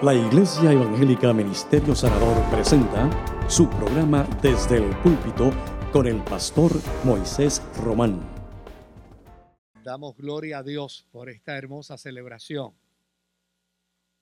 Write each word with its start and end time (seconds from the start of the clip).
La 0.00 0.14
Iglesia 0.14 0.70
Evangélica 0.70 1.32
Ministerio 1.32 1.92
Sanador 1.92 2.48
presenta 2.52 3.10
su 3.50 3.68
programa 3.68 4.22
Desde 4.40 4.76
el 4.76 4.96
Púlpito 4.98 5.50
con 5.92 6.06
el 6.06 6.22
pastor 6.22 6.70
Moisés 7.04 7.60
Román. 7.82 8.20
Damos 9.82 10.16
gloria 10.16 10.58
a 10.58 10.62
Dios 10.62 11.04
por 11.10 11.28
esta 11.28 11.58
hermosa 11.58 11.98
celebración, 11.98 12.72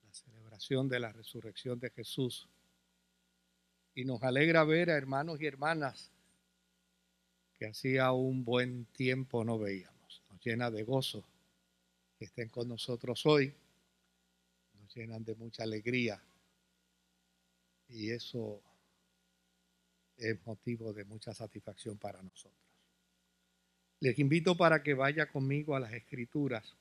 la 0.03 0.11
celebración 0.11 0.89
de 0.89 0.99
la 0.99 1.11
resurrección 1.11 1.79
de 1.79 1.91
Jesús. 1.91 2.47
Y 3.93 4.03
nos 4.03 4.23
alegra 4.23 4.63
ver 4.63 4.89
a 4.89 4.97
hermanos 4.97 5.39
y 5.39 5.45
hermanas 5.45 6.09
que 7.59 7.67
hacía 7.67 8.11
un 8.13 8.43
buen 8.43 8.85
tiempo 8.85 9.43
no 9.43 9.59
veíamos. 9.59 10.23
Nos 10.31 10.43
llena 10.43 10.71
de 10.71 10.81
gozo 10.81 11.23
que 12.17 12.25
estén 12.25 12.49
con 12.49 12.67
nosotros 12.67 13.23
hoy 13.27 13.53
llenan 14.97 15.23
de 15.23 15.35
mucha 15.35 15.63
alegría 15.63 16.19
y 17.89 18.09
eso 18.09 18.61
es 20.17 20.45
motivo 20.45 20.91
de 20.91 21.05
mucha 21.05 21.33
satisfacción 21.33 21.97
para 21.97 22.21
nosotros. 22.23 22.59
Les 23.99 24.17
invito 24.17 24.57
para 24.57 24.81
que 24.81 24.95
vaya 24.95 25.27
conmigo 25.27 25.75
a 25.75 25.79
las 25.79 25.93
escrituras. 25.93 26.75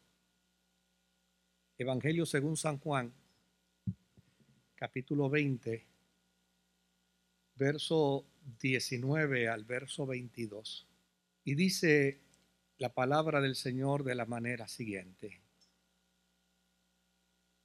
Evangelio 1.79 2.25
según 2.25 2.57
San 2.57 2.79
Juan, 2.79 3.13
capítulo 4.75 5.29
20, 5.29 5.85
verso 7.57 8.25
19 8.61 9.49
al 9.49 9.65
verso 9.65 10.07
22. 10.07 10.87
Y 11.45 11.55
dice 11.55 12.21
la 12.79 12.93
palabra 12.93 13.41
del 13.41 13.57
Señor 13.57 14.05
de 14.05 14.15
la 14.15 14.25
manera 14.25 14.67
siguiente 14.69 15.46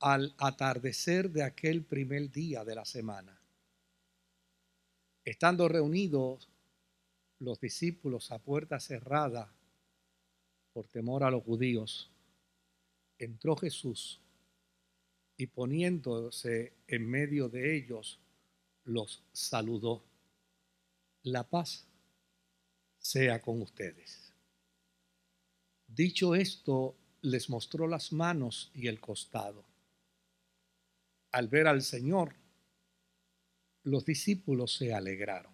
al 0.02 0.34
atardecer 0.40 1.30
de 1.30 1.44
aquel 1.44 1.84
primer 1.84 2.32
día 2.32 2.66
de 2.66 2.74
la 2.74 2.86
semana. 2.86 3.40
Estando 5.24 5.68
reunidos 5.68 6.50
los 7.38 7.60
discípulos 7.60 8.32
a 8.32 8.40
puerta 8.40 8.80
cerrada 8.80 9.54
por 10.74 10.88
temor 10.88 11.24
a 11.24 11.30
los 11.30 11.44
judíos, 11.44 12.10
entró 13.20 13.56
Jesús 13.56 14.20
y 15.38 15.46
poniéndose 15.48 16.74
en 16.88 17.08
medio 17.08 17.48
de 17.48 17.76
ellos, 17.78 18.20
los 18.86 19.24
saludó. 19.32 20.04
La 21.24 21.48
paz 21.48 21.86
sea 22.98 23.40
con 23.40 23.62
ustedes. 23.62 24.34
Dicho 25.88 26.34
esto, 26.34 26.96
les 27.22 27.52
mostró 27.52 27.88
las 27.88 28.12
manos 28.12 28.72
y 28.74 28.88
el 28.88 29.00
costado 29.00 29.71
al 31.32 31.48
ver 31.48 31.68
al 31.68 31.82
Señor, 31.82 32.36
los 33.84 34.06
discípulos 34.06 34.76
se 34.76 34.94
alegraron. 34.94 35.54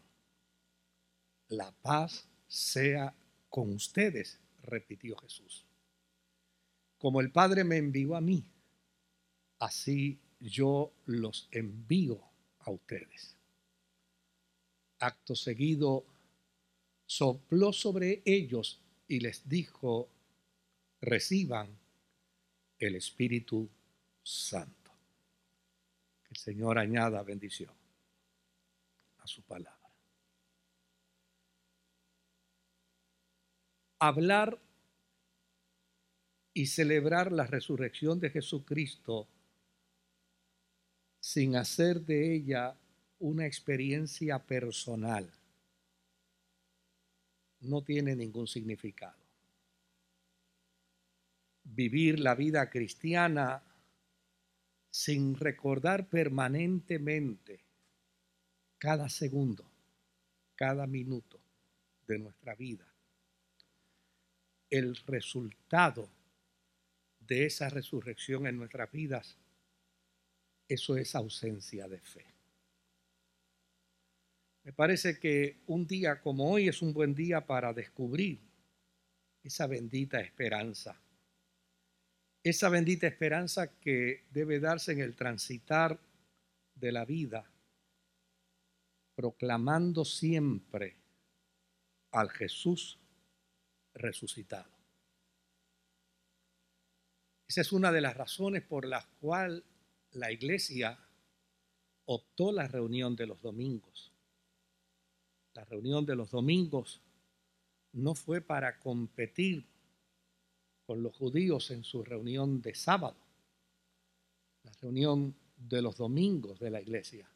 La 1.49 1.71
paz 1.71 2.27
sea 2.47 3.15
con 3.49 3.73
ustedes, 3.73 4.39
repitió 4.63 5.17
Jesús. 5.17 5.65
Como 6.97 7.21
el 7.21 7.31
Padre 7.31 7.63
me 7.63 7.77
envió 7.77 8.15
a 8.15 8.21
mí, 8.21 8.43
así 9.59 10.19
yo 10.39 10.91
los 11.05 11.47
envío 11.51 12.21
a 12.59 12.71
ustedes. 12.71 13.35
Acto 14.99 15.35
seguido, 15.35 16.05
sopló 17.05 17.71
sobre 17.71 18.21
ellos 18.25 18.81
y 19.07 19.19
les 19.19 19.47
dijo, 19.47 20.09
reciban 21.01 21.69
el 22.79 22.95
Espíritu 22.95 23.69
Santo. 24.23 24.76
Señor 26.37 26.77
añada 26.77 27.23
bendición 27.23 27.73
a 29.17 29.25
su 29.25 29.41
palabra. 29.41 29.89
Hablar 33.97 34.59
y 36.53 36.67
celebrar 36.67 37.31
la 37.31 37.47
resurrección 37.47 38.19
de 38.19 38.29
Jesucristo 38.29 39.27
sin 41.19 41.55
hacer 41.55 42.01
de 42.01 42.35
ella 42.35 42.77
una 43.17 43.47
experiencia 43.47 44.37
personal 44.37 45.27
no 47.61 47.81
tiene 47.81 48.15
ningún 48.15 48.45
significado. 48.45 49.17
Vivir 51.63 52.19
la 52.19 52.35
vida 52.35 52.69
cristiana 52.69 53.63
sin 54.97 55.35
recordar 55.35 56.09
permanentemente 56.09 57.59
cada 58.79 59.09
segundo, 59.09 59.63
cada 60.55 60.87
minuto 60.87 61.39
de 62.07 62.17
nuestra 62.17 62.55
vida, 62.55 62.91
el 64.71 64.95
resultado 65.05 66.09
de 67.19 67.45
esa 67.45 67.69
resurrección 67.69 68.47
en 68.47 68.57
nuestras 68.57 68.91
vidas, 68.91 69.37
eso 70.67 70.97
es 70.97 71.13
ausencia 71.13 71.87
de 71.87 71.99
fe. 71.99 72.25
Me 74.63 74.73
parece 74.73 75.19
que 75.19 75.59
un 75.67 75.85
día 75.85 76.19
como 76.21 76.49
hoy 76.49 76.69
es 76.69 76.81
un 76.81 76.91
buen 76.91 77.13
día 77.13 77.45
para 77.45 77.71
descubrir 77.71 78.39
esa 79.43 79.67
bendita 79.67 80.19
esperanza 80.21 80.99
esa 82.49 82.69
bendita 82.69 83.07
esperanza 83.07 83.79
que 83.79 84.25
debe 84.31 84.59
darse 84.59 84.91
en 84.91 85.01
el 85.01 85.15
transitar 85.15 85.99
de 86.75 86.91
la 86.91 87.05
vida, 87.05 87.49
proclamando 89.15 90.05
siempre 90.05 90.95
al 92.11 92.29
Jesús 92.29 92.99
resucitado. 93.93 94.71
Esa 97.47 97.61
es 97.61 97.71
una 97.71 97.91
de 97.91 98.01
las 98.01 98.15
razones 98.15 98.61
por 98.63 98.85
las 98.85 99.05
cuales 99.19 99.63
la 100.11 100.31
iglesia 100.31 100.99
optó 102.05 102.51
la 102.51 102.67
reunión 102.67 103.15
de 103.15 103.27
los 103.27 103.41
domingos. 103.41 104.11
La 105.53 105.63
reunión 105.65 106.05
de 106.05 106.15
los 106.15 106.29
domingos 106.29 107.01
no 107.93 108.15
fue 108.15 108.41
para 108.41 108.79
competir 108.79 109.65
con 110.87 111.03
los 111.03 111.13
judíos 111.15 111.69
en 111.71 111.83
su 111.83 112.01
reunión 112.01 112.61
de 112.61 112.73
sábado, 112.73 113.17
la 114.63 114.71
reunión 114.81 115.35
de 115.57 115.81
los 115.81 115.97
domingos 115.97 116.59
de 116.59 116.71
la 116.71 116.81
iglesia. 116.81 117.29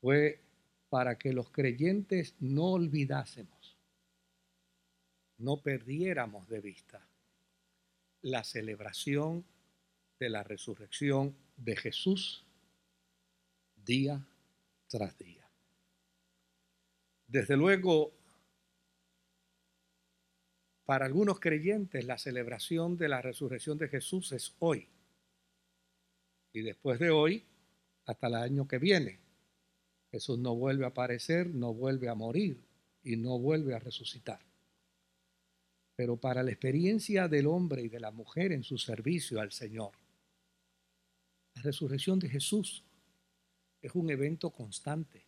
Fue 0.00 0.40
para 0.88 1.18
que 1.18 1.32
los 1.32 1.50
creyentes 1.50 2.36
no 2.38 2.72
olvidásemos, 2.72 3.76
no 5.38 5.56
perdiéramos 5.56 6.48
de 6.48 6.60
vista 6.60 7.04
la 8.22 8.44
celebración 8.44 9.44
de 10.20 10.30
la 10.30 10.44
resurrección 10.44 11.34
de 11.56 11.76
Jesús 11.76 12.44
día 13.84 14.24
tras 14.86 15.18
día. 15.18 15.48
Desde 17.26 17.56
luego, 17.56 18.12
para 20.90 21.06
algunos 21.06 21.38
creyentes 21.38 22.04
la 22.04 22.18
celebración 22.18 22.96
de 22.96 23.08
la 23.08 23.22
resurrección 23.22 23.78
de 23.78 23.86
Jesús 23.86 24.32
es 24.32 24.56
hoy. 24.58 24.88
Y 26.52 26.62
después 26.62 26.98
de 26.98 27.10
hoy, 27.10 27.44
hasta 28.06 28.26
el 28.26 28.34
año 28.34 28.66
que 28.66 28.78
viene. 28.78 29.20
Jesús 30.10 30.40
no 30.40 30.56
vuelve 30.56 30.84
a 30.84 30.88
aparecer, 30.88 31.46
no 31.46 31.72
vuelve 31.72 32.08
a 32.08 32.16
morir 32.16 32.60
y 33.04 33.14
no 33.14 33.38
vuelve 33.38 33.72
a 33.72 33.78
resucitar. 33.78 34.40
Pero 35.94 36.16
para 36.16 36.42
la 36.42 36.50
experiencia 36.50 37.28
del 37.28 37.46
hombre 37.46 37.82
y 37.82 37.88
de 37.88 38.00
la 38.00 38.10
mujer 38.10 38.50
en 38.50 38.64
su 38.64 38.76
servicio 38.76 39.40
al 39.40 39.52
Señor, 39.52 39.92
la 41.54 41.62
resurrección 41.62 42.18
de 42.18 42.30
Jesús 42.30 42.82
es 43.80 43.94
un 43.94 44.10
evento 44.10 44.50
constante, 44.50 45.24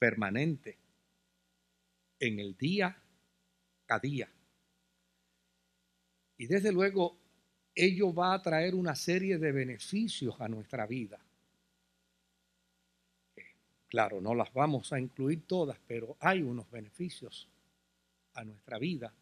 permanente, 0.00 0.78
en 2.18 2.40
el 2.40 2.56
día 2.56 3.03
cada 3.86 4.00
día. 4.00 4.28
Y 6.36 6.46
desde 6.46 6.72
luego, 6.72 7.16
ello 7.74 8.12
va 8.12 8.34
a 8.34 8.42
traer 8.42 8.74
una 8.74 8.94
serie 8.94 9.38
de 9.38 9.52
beneficios 9.52 10.40
a 10.40 10.48
nuestra 10.48 10.86
vida. 10.86 11.18
Claro, 13.88 14.20
no 14.20 14.34
las 14.34 14.52
vamos 14.52 14.92
a 14.92 14.98
incluir 14.98 15.46
todas, 15.46 15.78
pero 15.86 16.16
hay 16.20 16.42
unos 16.42 16.68
beneficios 16.70 17.48
a 18.34 18.44
nuestra 18.44 18.78
vida 18.78 19.12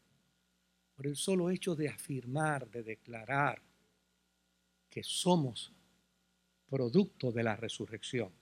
por 0.94 1.06
el 1.06 1.16
solo 1.16 1.50
hecho 1.50 1.74
de 1.74 1.88
afirmar, 1.88 2.70
de 2.70 2.82
declarar 2.82 3.60
que 4.88 5.02
somos 5.02 5.72
producto 6.68 7.32
de 7.32 7.42
la 7.42 7.56
resurrección. 7.56 8.32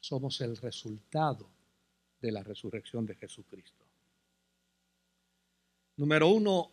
Somos 0.00 0.40
el 0.40 0.56
resultado 0.56 1.48
de 2.20 2.32
la 2.32 2.42
resurrección 2.42 3.06
de 3.06 3.14
Jesucristo. 3.14 3.83
Número 5.96 6.28
uno, 6.28 6.70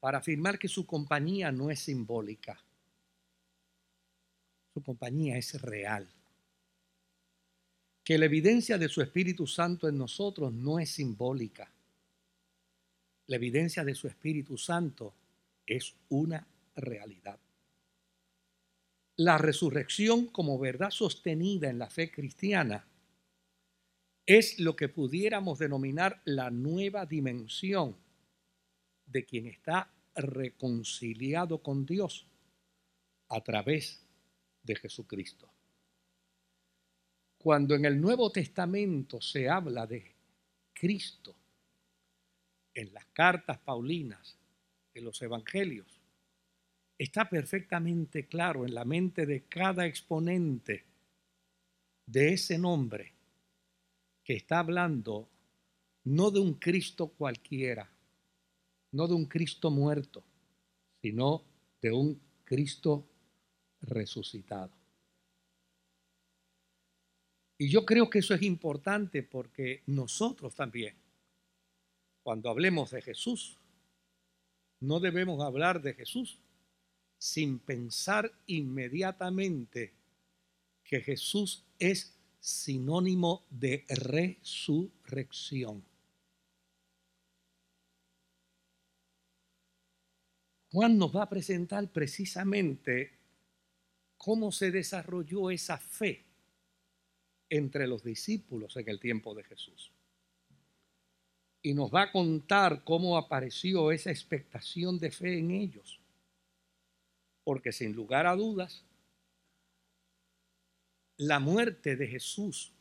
para 0.00 0.18
afirmar 0.18 0.58
que 0.58 0.68
su 0.68 0.86
compañía 0.86 1.52
no 1.52 1.70
es 1.70 1.80
simbólica. 1.80 2.58
su 4.74 4.82
compañía 4.82 5.36
es 5.36 5.60
real. 5.60 6.08
Que 8.04 8.16
la 8.16 8.26
evidencia 8.26 8.78
de 8.78 8.88
su 8.88 9.02
Espíritu 9.02 9.46
Santo 9.46 9.88
en 9.88 9.98
nosotros 9.98 10.52
no 10.52 10.78
es 10.78 10.90
simbólica. 10.90 11.68
La 13.26 13.36
evidencia 13.36 13.84
de 13.84 13.94
su 13.94 14.06
Espíritu 14.06 14.56
Santo 14.56 15.14
es 15.66 15.94
una 16.08 16.46
realidad. 16.76 17.38
La 19.16 19.36
resurrección 19.36 20.26
como 20.26 20.58
verdad 20.58 20.90
sostenida 20.90 21.68
en 21.68 21.78
la 21.78 21.90
fe 21.90 22.10
cristiana 22.10 22.86
es 24.28 24.58
lo 24.58 24.76
que 24.76 24.90
pudiéramos 24.90 25.58
denominar 25.58 26.20
la 26.26 26.50
nueva 26.50 27.06
dimensión 27.06 27.96
de 29.06 29.24
quien 29.24 29.46
está 29.46 29.90
reconciliado 30.14 31.62
con 31.62 31.86
Dios 31.86 32.26
a 33.30 33.40
través 33.40 34.04
de 34.62 34.76
Jesucristo. 34.76 35.50
Cuando 37.38 37.74
en 37.74 37.86
el 37.86 37.98
Nuevo 37.98 38.30
Testamento 38.30 39.18
se 39.22 39.48
habla 39.48 39.86
de 39.86 40.14
Cristo, 40.74 41.34
en 42.74 42.92
las 42.92 43.06
cartas 43.06 43.58
paulinas, 43.60 44.36
en 44.92 45.04
los 45.06 45.22
evangelios, 45.22 46.02
está 46.98 47.30
perfectamente 47.30 48.26
claro 48.26 48.66
en 48.66 48.74
la 48.74 48.84
mente 48.84 49.24
de 49.24 49.44
cada 49.44 49.86
exponente 49.86 50.84
de 52.04 52.34
ese 52.34 52.58
nombre 52.58 53.17
que 54.28 54.34
está 54.34 54.58
hablando 54.58 55.26
no 56.04 56.30
de 56.30 56.38
un 56.38 56.52
Cristo 56.52 57.08
cualquiera, 57.08 57.90
no 58.92 59.08
de 59.08 59.14
un 59.14 59.24
Cristo 59.24 59.70
muerto, 59.70 60.22
sino 61.00 61.42
de 61.80 61.92
un 61.92 62.20
Cristo 62.44 63.06
resucitado. 63.80 64.70
Y 67.56 67.70
yo 67.70 67.86
creo 67.86 68.10
que 68.10 68.18
eso 68.18 68.34
es 68.34 68.42
importante 68.42 69.22
porque 69.22 69.82
nosotros 69.86 70.54
también, 70.54 70.94
cuando 72.22 72.50
hablemos 72.50 72.90
de 72.90 73.00
Jesús, 73.00 73.56
no 74.80 75.00
debemos 75.00 75.42
hablar 75.42 75.80
de 75.80 75.94
Jesús 75.94 76.38
sin 77.16 77.60
pensar 77.60 78.30
inmediatamente 78.46 79.94
que 80.84 81.00
Jesús 81.00 81.64
es 81.78 82.17
sinónimo 82.40 83.46
de 83.50 83.84
resurrección. 83.88 85.84
Juan 90.70 90.98
nos 90.98 91.14
va 91.14 91.22
a 91.22 91.28
presentar 91.28 91.90
precisamente 91.90 93.12
cómo 94.16 94.52
se 94.52 94.70
desarrolló 94.70 95.50
esa 95.50 95.78
fe 95.78 96.26
entre 97.48 97.86
los 97.86 98.04
discípulos 98.04 98.76
en 98.76 98.88
el 98.88 99.00
tiempo 99.00 99.34
de 99.34 99.44
Jesús. 99.44 99.90
Y 101.62 101.72
nos 101.74 101.92
va 101.92 102.02
a 102.02 102.12
contar 102.12 102.84
cómo 102.84 103.16
apareció 103.16 103.90
esa 103.90 104.10
expectación 104.10 104.98
de 104.98 105.10
fe 105.10 105.38
en 105.38 105.50
ellos. 105.50 106.00
Porque 107.44 107.72
sin 107.72 107.94
lugar 107.94 108.26
a 108.26 108.36
dudas, 108.36 108.84
la 111.18 111.40
muerte 111.40 111.96
de 111.96 112.06
Jesús 112.06 112.72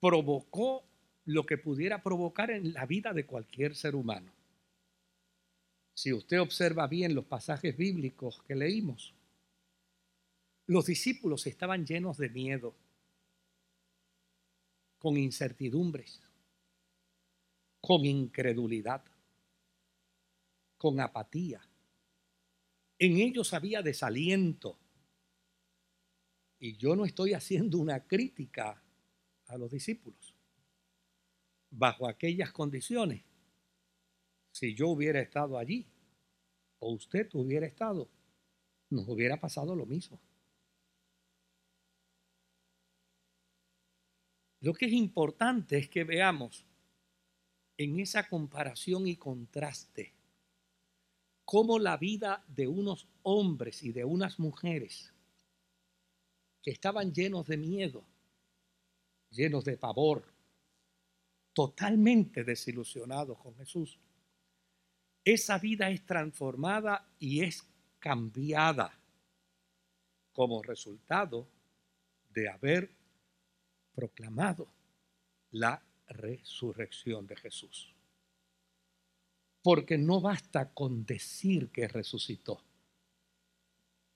provocó 0.00 0.84
lo 1.24 1.46
que 1.46 1.58
pudiera 1.58 2.02
provocar 2.02 2.50
en 2.50 2.72
la 2.72 2.86
vida 2.86 3.12
de 3.12 3.26
cualquier 3.26 3.74
ser 3.74 3.94
humano. 3.94 4.32
Si 5.94 6.12
usted 6.12 6.40
observa 6.40 6.86
bien 6.86 7.14
los 7.14 7.24
pasajes 7.24 7.76
bíblicos 7.76 8.42
que 8.46 8.54
leímos, 8.54 9.14
los 10.66 10.86
discípulos 10.86 11.46
estaban 11.46 11.86
llenos 11.86 12.18
de 12.18 12.28
miedo, 12.28 12.74
con 14.98 15.16
incertidumbres, 15.16 16.20
con 17.80 18.04
incredulidad, 18.04 19.04
con 20.76 21.00
apatía. 21.00 21.62
En 22.98 23.18
ellos 23.18 23.54
había 23.54 23.82
desaliento. 23.82 24.76
Y 26.58 26.76
yo 26.76 26.96
no 26.96 27.04
estoy 27.04 27.34
haciendo 27.34 27.78
una 27.78 28.06
crítica 28.06 28.82
a 29.46 29.58
los 29.58 29.70
discípulos. 29.70 30.34
Bajo 31.70 32.08
aquellas 32.08 32.52
condiciones, 32.52 33.22
si 34.52 34.74
yo 34.74 34.88
hubiera 34.88 35.20
estado 35.20 35.58
allí 35.58 35.86
o 36.78 36.92
usted 36.92 37.28
hubiera 37.34 37.66
estado, 37.66 38.08
nos 38.88 39.06
hubiera 39.08 39.38
pasado 39.38 39.76
lo 39.76 39.84
mismo. 39.84 40.20
Lo 44.60 44.72
que 44.72 44.86
es 44.86 44.92
importante 44.92 45.76
es 45.76 45.88
que 45.88 46.04
veamos 46.04 46.64
en 47.76 48.00
esa 48.00 48.28
comparación 48.28 49.06
y 49.06 49.16
contraste 49.16 50.14
cómo 51.44 51.78
la 51.78 51.96
vida 51.96 52.44
de 52.48 52.66
unos 52.66 53.06
hombres 53.22 53.82
y 53.82 53.92
de 53.92 54.04
unas 54.04 54.38
mujeres 54.38 55.12
que 56.66 56.72
estaban 56.72 57.14
llenos 57.14 57.46
de 57.46 57.56
miedo, 57.56 58.04
llenos 59.30 59.64
de 59.64 59.76
pavor, 59.76 60.24
totalmente 61.52 62.42
desilusionados 62.42 63.38
con 63.38 63.54
Jesús, 63.54 64.00
esa 65.24 65.60
vida 65.60 65.88
es 65.90 66.04
transformada 66.04 67.08
y 67.20 67.44
es 67.44 67.64
cambiada 68.00 68.98
como 70.32 70.60
resultado 70.60 71.46
de 72.30 72.48
haber 72.48 72.90
proclamado 73.94 74.66
la 75.52 75.80
resurrección 76.08 77.28
de 77.28 77.36
Jesús. 77.36 77.94
Porque 79.62 79.96
no 79.98 80.20
basta 80.20 80.74
con 80.74 81.06
decir 81.06 81.70
que 81.70 81.86
resucitó. 81.86 82.60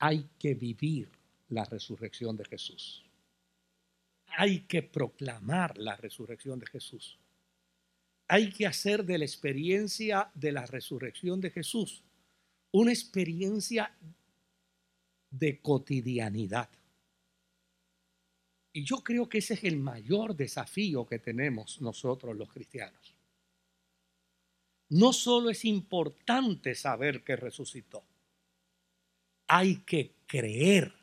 Hay 0.01 0.29
que 0.37 0.55
vivir 0.55 1.20
la 1.51 1.65
resurrección 1.65 2.37
de 2.37 2.45
Jesús. 2.45 3.05
Hay 4.37 4.61
que 4.61 4.83
proclamar 4.83 5.77
la 5.79 5.97
resurrección 5.97 6.59
de 6.59 6.67
Jesús 6.67 7.19
hay 8.31 8.51
que 8.51 8.65
hacer 8.65 9.05
de 9.05 9.19
la 9.19 9.25
experiencia 9.25 10.31
de 10.35 10.53
la 10.53 10.65
resurrección 10.65 11.41
de 11.41 11.51
Jesús 11.51 12.05
una 12.71 12.93
experiencia 12.93 13.93
de 15.29 15.61
cotidianidad. 15.61 16.69
Y 18.73 18.85
yo 18.85 19.03
creo 19.03 19.29
que 19.29 19.39
ese 19.39 19.55
es 19.55 19.65
el 19.65 19.79
mayor 19.79 20.37
desafío 20.37 21.05
que 21.05 21.19
tenemos 21.19 21.81
nosotros 21.81 22.37
los 22.37 22.49
cristianos. 22.53 23.17
No 24.91 25.13
solo 25.13 25.51
es 25.51 25.65
importante 25.65 26.77
saber 26.77 27.25
que 27.25 27.35
resucitó, 27.35 28.05
hay 29.49 29.79
que 29.79 30.15
creer 30.29 30.95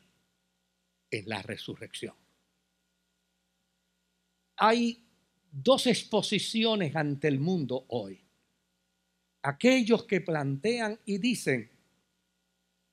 en 1.10 1.28
la 1.28 1.42
resurrección. 1.42 2.14
Hay 4.56 5.04
dos 5.50 5.86
exposiciones 5.86 6.94
ante 6.96 7.28
el 7.28 7.38
mundo 7.38 7.84
hoy. 7.88 8.20
Aquellos 9.42 10.04
que 10.04 10.20
plantean 10.20 10.98
y 11.04 11.18
dicen 11.18 11.70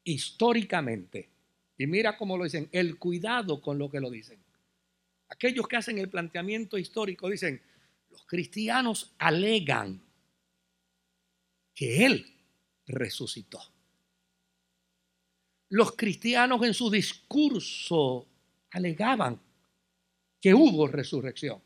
históricamente, 0.03 1.29
y 1.77 1.87
mira 1.87 2.17
cómo 2.17 2.37
lo 2.37 2.43
dicen, 2.43 2.69
el 2.71 2.97
cuidado 2.97 3.61
con 3.61 3.77
lo 3.77 3.89
que 3.89 3.99
lo 3.99 4.09
dicen. 4.09 4.39
Aquellos 5.29 5.67
que 5.67 5.77
hacen 5.77 5.97
el 5.97 6.09
planteamiento 6.09 6.77
histórico 6.77 7.29
dicen, 7.29 7.61
los 8.11 8.25
cristianos 8.25 9.13
alegan 9.17 10.01
que 11.73 12.05
Él 12.05 12.25
resucitó. 12.85 13.74
Los 15.75 15.91
cristianos 15.91 16.63
en 16.63 16.73
su 16.73 16.89
discurso 16.89 18.25
alegaban 18.71 19.37
que 20.39 20.53
hubo 20.53 20.87
resurrección. 20.87 21.61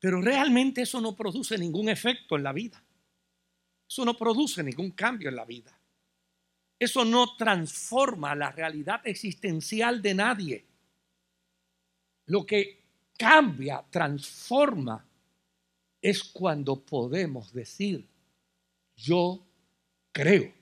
Pero 0.00 0.22
realmente 0.22 0.80
eso 0.80 0.98
no 0.98 1.14
produce 1.14 1.58
ningún 1.58 1.90
efecto 1.90 2.36
en 2.36 2.42
la 2.42 2.54
vida. 2.54 2.82
Eso 3.86 4.02
no 4.06 4.16
produce 4.16 4.62
ningún 4.62 4.92
cambio 4.92 5.28
en 5.28 5.36
la 5.36 5.44
vida. 5.44 5.78
Eso 6.78 7.04
no 7.04 7.36
transforma 7.36 8.34
la 8.34 8.50
realidad 8.50 9.02
existencial 9.04 10.00
de 10.00 10.14
nadie. 10.14 10.64
Lo 12.28 12.46
que 12.46 12.82
cambia, 13.18 13.84
transforma, 13.90 15.06
es 16.00 16.24
cuando 16.24 16.80
podemos 16.80 17.52
decir, 17.52 18.08
yo 18.96 19.46
creo 20.12 20.56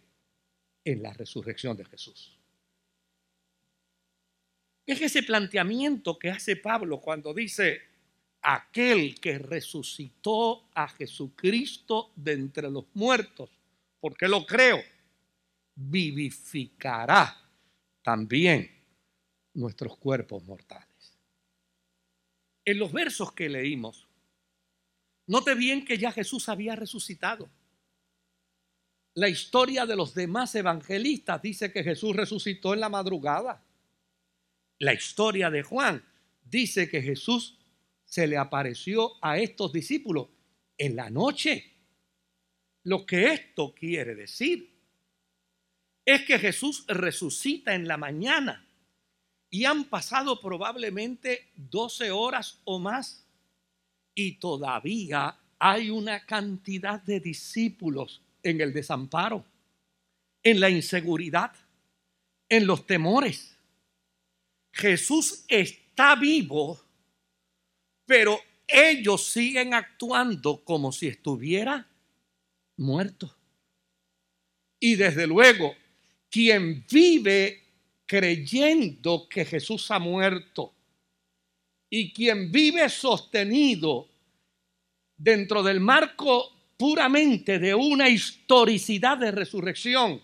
en 0.84 1.02
la 1.02 1.12
resurrección 1.12 1.76
de 1.76 1.84
Jesús. 1.84 2.38
Es 4.86 5.00
ese 5.00 5.22
planteamiento 5.22 6.18
que 6.18 6.30
hace 6.30 6.56
Pablo 6.56 7.00
cuando 7.00 7.32
dice, 7.32 7.80
aquel 8.42 9.18
que 9.18 9.38
resucitó 9.38 10.68
a 10.74 10.86
Jesucristo 10.88 12.12
de 12.14 12.32
entre 12.34 12.70
los 12.70 12.84
muertos, 12.92 13.50
porque 13.98 14.28
lo 14.28 14.44
creo, 14.44 14.82
vivificará 15.74 17.34
también 18.02 18.70
nuestros 19.54 19.96
cuerpos 19.96 20.44
mortales. 20.44 21.16
En 22.66 22.78
los 22.78 22.92
versos 22.92 23.32
que 23.32 23.48
leímos, 23.48 24.06
note 25.26 25.54
bien 25.54 25.84
que 25.84 25.96
ya 25.96 26.12
Jesús 26.12 26.48
había 26.50 26.76
resucitado. 26.76 27.48
La 29.14 29.28
historia 29.28 29.87
de 29.87 29.94
los 29.94 30.12
demás 30.12 30.54
evangelistas 30.56 31.40
dice 31.40 31.71
que 31.71 31.85
Jesús 31.85 32.16
resucitó 32.16 32.75
en 32.75 32.80
la 32.80 32.88
madrugada. 32.88 33.62
La 34.80 34.92
historia 34.92 35.50
de 35.50 35.62
Juan 35.62 36.04
dice 36.44 36.88
que 36.90 37.00
Jesús 37.00 37.56
se 38.04 38.26
le 38.26 38.37
apareció 38.37 39.12
a 39.23 39.38
estos 39.38 39.73
discípulos 39.73 40.28
en 40.76 40.97
la 40.97 41.11
noche. 41.11 41.73
Lo 42.83 43.06
que 43.06 43.33
esto 43.33 43.73
quiere 43.73 44.16
decir 44.16 44.75
es 46.04 46.23
que 46.23 46.38
Jesús 46.38 46.85
resucita 46.88 47.75
en 47.75 47.87
la 47.87 47.97
mañana 47.97 48.66
y 49.49 49.64
han 49.64 49.85
pasado 49.85 50.40
probablemente 50.40 51.52
12 51.54 52.11
horas 52.11 52.59
o 52.64 52.80
más 52.80 53.25
y 54.12 54.33
todavía 54.40 55.38
hay 55.61 55.90
una 55.90 56.26
cantidad 56.26 57.00
de 57.00 57.21
discípulos 57.21 58.23
en 58.44 58.60
el 58.60 58.72
desamparo, 58.72 59.44
en 60.42 60.60
la 60.60 60.70
inseguridad, 60.70 61.52
en 62.48 62.66
los 62.66 62.86
temores. 62.86 63.58
Jesús 64.72 65.44
está 65.48 66.14
vivo, 66.14 66.80
pero 68.06 68.38
ellos 68.66 69.24
siguen 69.24 69.74
actuando 69.74 70.64
como 70.64 70.92
si 70.92 71.08
estuviera 71.08 71.88
muerto. 72.76 73.34
Y 74.78 74.96
desde 74.96 75.26
luego, 75.26 75.74
quien 76.30 76.84
vive 76.90 77.62
creyendo 78.06 79.28
que 79.28 79.44
Jesús 79.44 79.90
ha 79.90 79.98
muerto 79.98 80.74
y 81.88 82.12
quien 82.12 82.50
vive 82.50 82.88
sostenido 82.88 84.08
dentro 85.16 85.62
del 85.62 85.80
marco 85.80 86.52
puramente 86.84 87.58
de 87.58 87.74
una 87.74 88.10
historicidad 88.10 89.16
de 89.16 89.30
resurrección, 89.30 90.20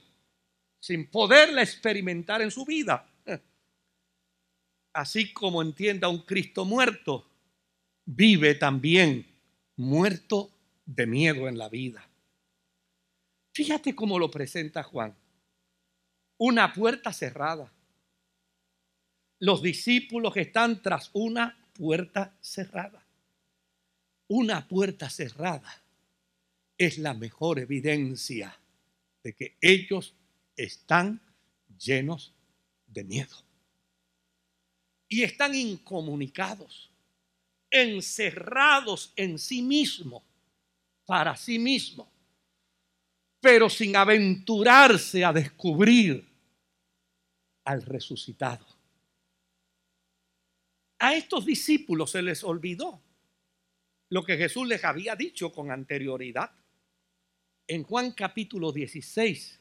sin 0.79 1.11
poderla 1.11 1.63
experimentar 1.63 2.43
en 2.43 2.51
su 2.51 2.67
vida, 2.67 3.09
así 4.93 5.33
como 5.33 5.63
entienda 5.63 6.09
un 6.09 6.19
Cristo 6.19 6.67
muerto, 6.67 7.27
vive 8.05 8.57
también 8.57 9.27
muerto 9.77 10.51
de 10.85 11.07
miedo 11.07 11.49
en 11.49 11.57
la 11.57 11.71
vida. 11.71 12.07
Fíjate 13.55 13.95
cómo 13.95 14.19
lo 14.19 14.31
presenta 14.31 14.83
Juan 14.83 15.17
una 16.37 16.75
puerta 16.75 17.11
cerrada. 17.15 17.73
Los 19.39 19.63
discípulos 19.63 20.37
están 20.37 20.83
tras 20.83 21.09
una 21.15 21.57
puerta 21.73 22.37
cerrada. 22.43 23.03
Una 24.29 24.69
puerta 24.69 25.09
cerrada 25.09 25.83
es 26.81 26.97
la 26.97 27.13
mejor 27.13 27.59
evidencia 27.59 28.59
de 29.23 29.35
que 29.35 29.59
ellos 29.61 30.15
están 30.57 31.21
llenos 31.79 32.33
de 32.87 33.05
miedo. 33.05 33.37
Y 35.07 35.23
están 35.23 35.55
incomunicados, 35.55 36.91
encerrados 37.69 39.13
en 39.15 39.39
sí 39.39 39.61
mismos, 39.61 40.23
para 41.05 41.37
sí 41.37 41.59
mismos, 41.59 42.09
pero 43.43 43.69
sin 43.69 43.95
aventurarse 43.95 45.23
a 45.23 45.35
descubrir 45.35 46.27
al 47.65 47.83
resucitado. 47.83 48.67
A 50.99 51.15
estos 51.15 51.45
discípulos 51.45 52.13
se 52.13 52.23
les 52.23 52.43
olvidó 52.43 53.03
lo 54.09 54.25
que 54.25 54.39
Jesús 54.39 54.67
les 54.67 54.83
había 54.83 55.15
dicho 55.15 55.53
con 55.53 55.71
anterioridad. 55.71 56.51
En 57.73 57.85
Juan 57.85 58.11
capítulo 58.11 58.73
16 58.73 59.61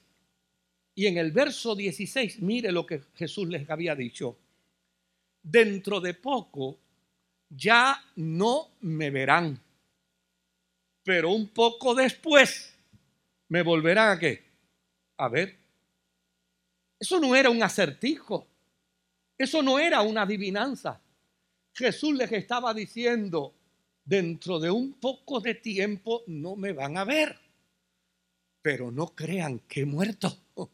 y 0.96 1.06
en 1.06 1.20
el 1.20 1.32
verso 1.32 1.76
16, 1.76 2.42
mire 2.42 2.72
lo 2.72 2.84
que 2.84 3.04
Jesús 3.14 3.48
les 3.48 3.70
había 3.70 3.96
dicho. 3.96 4.36
Dentro 5.44 6.02
de 6.02 6.16
poco 6.16 6.80
ya 7.48 8.04
no 8.16 8.72
me 8.82 9.12
verán, 9.12 9.62
pero 11.04 11.30
un 11.30 11.50
poco 11.50 11.94
después 11.94 12.76
me 13.50 13.62
volverán 13.62 14.18
a 14.18 14.20
qué? 14.20 14.44
A 15.18 15.30
ver. 15.30 15.56
Eso 17.00 17.20
no 17.20 17.36
era 17.36 17.52
un 17.52 17.62
acertijo. 17.62 18.48
Eso 19.38 19.62
no 19.62 19.78
era 19.78 20.02
una 20.02 20.24
adivinanza. 20.24 21.00
Jesús 21.76 22.16
les 22.16 22.32
estaba 22.32 22.74
diciendo, 22.74 23.54
dentro 24.04 24.60
de 24.60 24.72
un 24.72 24.94
poco 24.94 25.40
de 25.40 25.54
tiempo 25.54 26.24
no 26.26 26.56
me 26.56 26.74
van 26.74 26.98
a 26.98 27.04
ver, 27.04 27.49
pero 28.62 28.92
no 28.92 29.16
crean 29.16 29.60
que 29.60 29.82
he 29.82 29.86
muerto. 29.86 30.38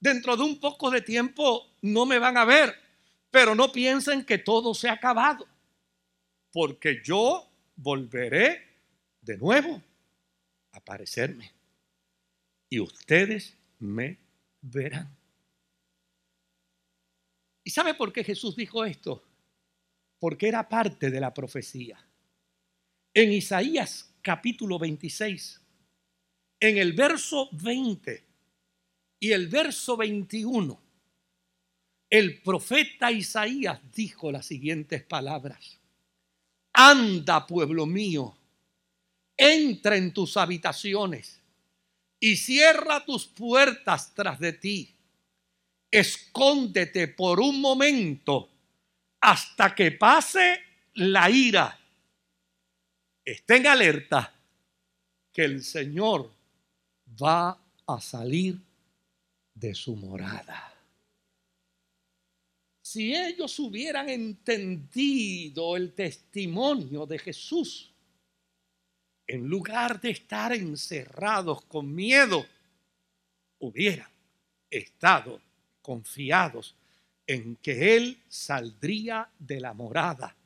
Dentro 0.00 0.36
de 0.36 0.42
un 0.42 0.60
poco 0.60 0.90
de 0.90 1.02
tiempo 1.02 1.74
no 1.82 2.06
me 2.06 2.18
van 2.18 2.36
a 2.36 2.44
ver, 2.44 2.74
pero 3.30 3.54
no 3.54 3.70
piensen 3.70 4.24
que 4.24 4.38
todo 4.38 4.74
se 4.74 4.88
ha 4.88 4.94
acabado, 4.94 5.46
porque 6.52 7.00
yo 7.04 7.48
volveré 7.76 8.66
de 9.20 9.36
nuevo 9.36 9.82
a 10.72 10.78
aparecerme 10.78 11.52
y 12.68 12.80
ustedes 12.80 13.56
me 13.78 14.18
verán. 14.62 15.16
¿Y 17.64 17.70
sabe 17.70 17.94
por 17.94 18.12
qué 18.12 18.24
Jesús 18.24 18.56
dijo 18.56 18.84
esto? 18.84 19.22
Porque 20.18 20.48
era 20.48 20.68
parte 20.68 21.10
de 21.10 21.20
la 21.20 21.34
profecía. 21.34 21.98
En 23.12 23.32
Isaías 23.32 24.14
capítulo 24.22 24.78
26, 24.78 25.60
en 26.60 26.76
el 26.76 26.92
verso 26.92 27.48
20 27.52 28.22
y 29.18 29.32
el 29.32 29.48
verso 29.48 29.96
21, 29.96 30.80
el 32.10 32.42
profeta 32.42 33.10
Isaías 33.10 33.80
dijo 33.94 34.30
las 34.30 34.46
siguientes 34.46 35.02
palabras. 35.02 35.78
Anda, 36.72 37.46
pueblo 37.46 37.86
mío, 37.86 38.36
entra 39.36 39.96
en 39.96 40.12
tus 40.12 40.36
habitaciones 40.36 41.40
y 42.18 42.36
cierra 42.36 43.04
tus 43.04 43.26
puertas 43.26 44.14
tras 44.14 44.38
de 44.38 44.52
ti. 44.52 44.94
Escóndete 45.90 47.08
por 47.08 47.40
un 47.40 47.60
momento 47.60 48.50
hasta 49.20 49.74
que 49.74 49.92
pase 49.92 50.60
la 50.94 51.30
ira. 51.30 51.78
Estén 53.24 53.66
alerta 53.66 54.34
que 55.32 55.44
el 55.44 55.62
Señor 55.64 56.39
va 57.20 57.58
a 57.86 58.00
salir 58.00 58.58
de 59.54 59.74
su 59.74 59.96
morada. 59.96 60.74
Si 62.82 63.14
ellos 63.14 63.58
hubieran 63.60 64.08
entendido 64.08 65.76
el 65.76 65.92
testimonio 65.92 67.06
de 67.06 67.18
Jesús, 67.18 67.92
en 69.26 69.46
lugar 69.46 70.00
de 70.00 70.10
estar 70.10 70.52
encerrados 70.52 71.62
con 71.66 71.94
miedo, 71.94 72.44
hubieran 73.60 74.10
estado 74.68 75.40
confiados 75.82 76.74
en 77.26 77.54
que 77.56 77.96
Él 77.96 78.18
saldría 78.28 79.30
de 79.38 79.60
la 79.60 79.72
morada 79.72 80.36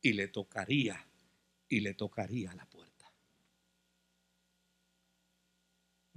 y 0.00 0.14
le 0.14 0.28
tocaría, 0.28 1.04
y 1.68 1.80
le 1.80 1.92
tocaría 1.92 2.54
la 2.54 2.64
puerta. 2.64 2.75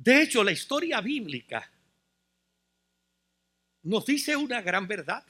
De 0.02 0.22
hecho, 0.22 0.46
la 0.46 0.54
historia 0.54 1.02
bíblica 1.02 1.70
nos 3.84 4.06
dice 4.06 4.34
una 4.34 4.62
gran 4.62 4.88
verdad. 4.88 5.26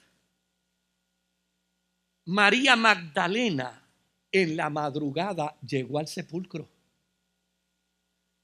María 2.25 2.75
Magdalena 2.75 3.83
en 4.31 4.55
la 4.55 4.69
madrugada 4.69 5.59
llegó 5.61 5.97
al 5.97 6.07
sepulcro. 6.07 6.69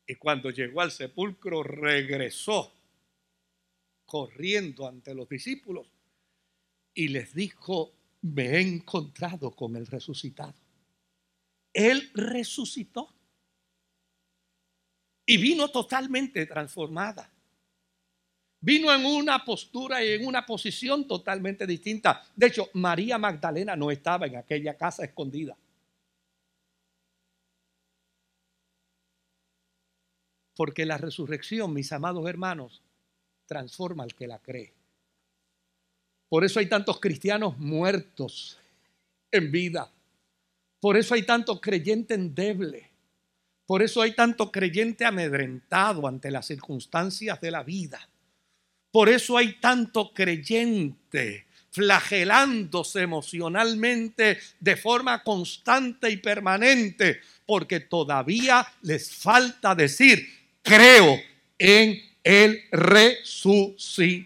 Y 0.08 0.16
cuando 0.16 0.50
llegó 0.50 0.82
al 0.82 0.92
sepulcro 0.92 1.62
regresó 1.62 2.74
corriendo 4.08 4.88
ante 4.88 5.14
los 5.14 5.30
discípulos 5.30 5.86
y 6.96 7.10
les 7.10 7.36
dijo, 7.36 7.94
me 8.24 8.46
he 8.46 8.62
encontrado 8.62 9.52
con 9.52 9.76
el 9.76 9.86
resucitado. 9.86 10.56
Él 11.72 12.10
resucitó 12.16 13.15
y 15.26 15.38
vino 15.38 15.70
totalmente 15.70 16.46
transformada. 16.46 17.30
Vino 18.62 18.92
en 18.94 19.06
una 19.06 19.44
postura 19.44 20.04
y 20.04 20.14
en 20.14 20.26
una 20.26 20.46
posición 20.46 21.08
totalmente 21.08 21.68
distinta. 21.68 22.24
De 22.36 22.48
hecho, 22.48 22.70
María 22.74 23.18
Magdalena 23.18 23.76
no 23.76 23.92
estaba 23.92 24.26
en 24.26 24.38
aquella 24.38 24.76
casa 24.76 25.04
escondida. 25.04 25.56
Porque 30.56 30.86
la 30.86 30.98
resurrección, 30.98 31.74
mis 31.74 31.92
amados 31.92 32.28
hermanos, 32.28 32.82
transforma 33.46 34.04
al 34.04 34.16
que 34.16 34.28
la 34.28 34.40
cree. 34.40 34.74
Por 36.30 36.44
eso 36.44 36.60
hay 36.60 36.68
tantos 36.68 37.00
cristianos 37.00 37.58
muertos 37.58 38.58
en 39.32 39.52
vida. 39.52 39.92
Por 40.80 40.98
eso 40.98 41.14
hay 41.14 41.24
tanto 41.24 41.60
creyente 41.62 42.14
endeble. 42.14 42.95
Por 43.66 43.82
eso 43.82 44.02
hay 44.02 44.14
tanto 44.14 44.52
creyente 44.52 45.06
amedrentado 45.06 46.08
ante 46.08 46.30
las 46.32 46.46
circunstancias 46.46 47.42
de 47.42 47.52
la 47.52 47.64
vida. 47.64 48.08
Por 48.92 49.10
eso 49.10 49.38
hay 49.38 49.54
tanto 49.60 50.14
creyente 50.14 51.46
flagelándose 51.76 53.02
emocionalmente 53.02 54.40
de 54.62 54.78
forma 54.78 55.22
constante 55.24 56.10
y 56.10 56.16
permanente, 56.18 57.20
porque 57.46 57.82
todavía 57.82 58.66
les 58.82 59.14
falta 59.14 59.76
decir, 59.76 60.26
creo 60.62 61.20
en 61.60 62.02
el 62.24 62.62
resucitado. 62.72 64.26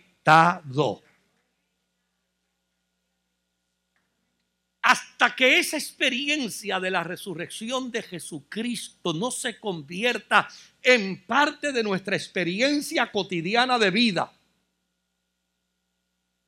Hasta 5.22 5.36
que 5.36 5.60
esa 5.60 5.76
experiencia 5.76 6.80
de 6.80 6.90
la 6.90 7.04
resurrección 7.04 7.92
de 7.92 8.04
Jesucristo 8.04 9.12
no 9.12 9.32
se 9.32 9.60
convierta 9.60 10.48
en 10.82 11.26
parte 11.26 11.74
de 11.74 11.84
nuestra 11.84 12.16
experiencia 12.16 13.12
cotidiana 13.12 13.78
de 13.78 13.92
vida, 13.92 14.32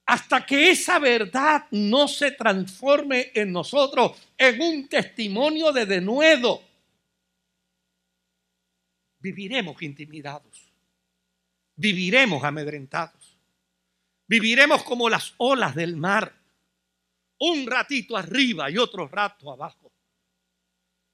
hasta 0.06 0.46
que 0.46 0.72
esa 0.72 1.00
verdad 1.00 1.66
no 1.72 2.08
se 2.08 2.32
transforme 2.32 3.34
en 3.36 3.52
nosotros 3.52 4.18
en 4.38 4.62
un 4.62 4.88
testimonio 4.88 5.74
de 5.74 5.86
denuedo, 5.86 6.64
viviremos 9.20 9.82
intimidados, 9.82 10.72
viviremos 11.76 12.42
amedrentados, 12.42 13.38
viviremos 14.28 14.82
como 14.84 15.10
las 15.10 15.34
olas 15.36 15.76
del 15.76 15.98
mar, 15.98 16.41
un 17.42 17.66
ratito 17.66 18.16
arriba 18.16 18.70
y 18.70 18.78
otro 18.78 19.08
rato 19.08 19.52
abajo. 19.52 19.92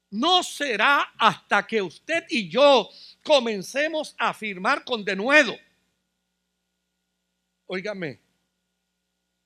No 0.10 0.44
será 0.44 1.14
hasta 1.18 1.66
que 1.66 1.82
usted 1.82 2.26
y 2.30 2.50
yo 2.50 2.90
comencemos 3.24 4.14
a 4.18 4.30
afirmar 4.30 4.84
con 4.84 5.06
denuedo. 5.06 5.56
Óigame, 7.68 8.20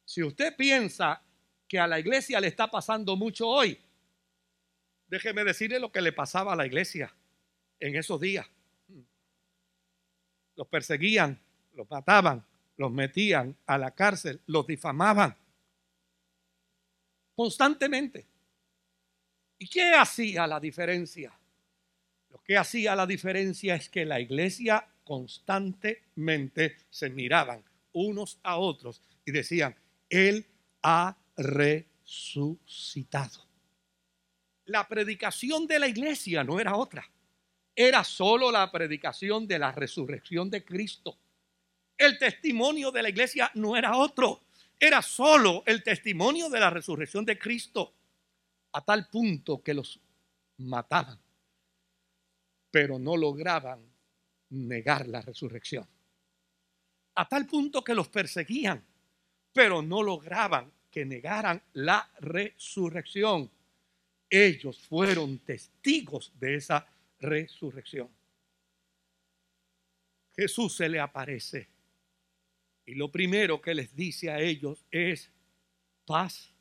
si 0.05 0.23
usted 0.23 0.55
piensa 0.55 1.21
que 1.67 1.79
a 1.79 1.88
la 1.88 2.00
iglesia 2.00 2.39
le 2.39 2.47
está 2.47 2.69
pasando 2.69 3.15
mucho 3.15 3.47
hoy, 3.47 3.79
déjeme 5.07 5.43
decirle 5.43 5.79
lo 5.79 5.91
que 5.91 6.01
le 6.01 6.11
pasaba 6.11 6.53
a 6.53 6.55
la 6.55 6.65
iglesia 6.65 7.13
en 7.79 7.95
esos 7.95 8.19
días. 8.19 8.47
Los 10.55 10.67
perseguían, 10.67 11.39
los 11.73 11.89
mataban, 11.89 12.43
los 12.77 12.91
metían 12.91 13.55
a 13.67 13.77
la 13.77 13.91
cárcel, 13.91 14.41
los 14.47 14.65
difamaban 14.65 15.38
constantemente. 17.41 18.27
¿Y 19.57 19.67
qué 19.67 19.95
hacía 19.95 20.45
la 20.45 20.60
diferencia? 20.60 21.33
Lo 22.29 22.39
que 22.43 22.55
hacía 22.55 22.95
la 22.95 23.07
diferencia 23.07 23.74
es 23.74 23.89
que 23.89 24.05
la 24.05 24.19
iglesia 24.19 24.88
constantemente 25.03 26.77
se 26.91 27.10
miraban 27.10 27.63
unos 27.93 28.38
a 28.43 28.57
otros 28.57 29.01
y 29.25 29.31
decían, 29.31 29.75
él 30.07 30.45
ha 30.83 31.17
resucitado. 31.36 33.43
La 34.65 34.88
predicación 34.88 35.65
de 35.65 35.79
la 35.79 35.88
iglesia 35.88 36.43
no 36.43 36.60
era 36.60 36.75
otra. 36.75 37.10
Era 37.75 38.03
solo 38.03 38.51
la 38.51 38.71
predicación 38.71 39.48
de 39.48 39.57
la 39.57 39.71
resurrección 39.71 40.51
de 40.51 40.63
Cristo. 40.63 41.17
El 41.98 42.19
testimonio 42.19 42.91
de 42.91 43.01
la 43.01 43.10
iglesia 43.10 43.50
no 43.55 43.75
era 43.75 43.98
otro. 43.98 44.43
Era 44.83 45.01
solo 45.01 45.63
el 45.65 45.83
testimonio 45.83 46.50
de 46.50 46.59
la 46.59 46.70
resurrección 46.70 47.24
de 47.24 47.37
Cristo. 47.37 47.94
A 48.74 48.83
tal 48.83 49.07
punto 49.07 49.61
que 49.61 49.74
los 49.74 50.00
mataban. 50.57 51.20
Pero 52.70 52.98
no 52.98 53.15
lograban 53.15 53.79
negar 54.50 55.07
la 55.07 55.22
resurrección. 55.22 55.87
A 57.15 57.27
tal 57.27 57.46
punto 57.46 57.83
que 57.83 57.94
los 57.94 58.09
perseguían 58.09 58.83
pero 59.53 59.81
no 59.81 60.01
lograban 60.01 60.72
que 60.89 61.05
negaran 61.05 61.61
la 61.74 62.09
resurrección. 62.20 63.50
Ellos 64.29 64.79
fueron 64.79 65.39
testigos 65.39 66.31
de 66.39 66.55
esa 66.55 66.87
resurrección. 67.20 68.09
Jesús 70.35 70.75
se 70.75 70.87
le 70.87 71.00
aparece 71.00 71.67
y 72.85 72.96
lo 72.96 73.11
primero 73.11 73.61
que 73.61 73.75
les 73.75 73.96
dice 73.96 74.29
a 74.29 74.39
ellos 74.39 74.85
es 74.91 75.31
paz 76.05 76.53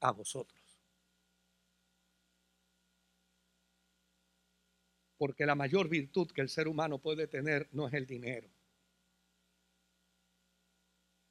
a 0.00 0.10
vosotros. 0.10 0.60
Porque 5.16 5.46
la 5.46 5.54
mayor 5.54 5.88
virtud 5.88 6.30
que 6.30 6.40
el 6.40 6.48
ser 6.48 6.68
humano 6.68 6.98
puede 6.98 7.26
tener 7.26 7.68
no 7.72 7.86
es 7.86 7.94
el 7.94 8.06
dinero 8.06 8.48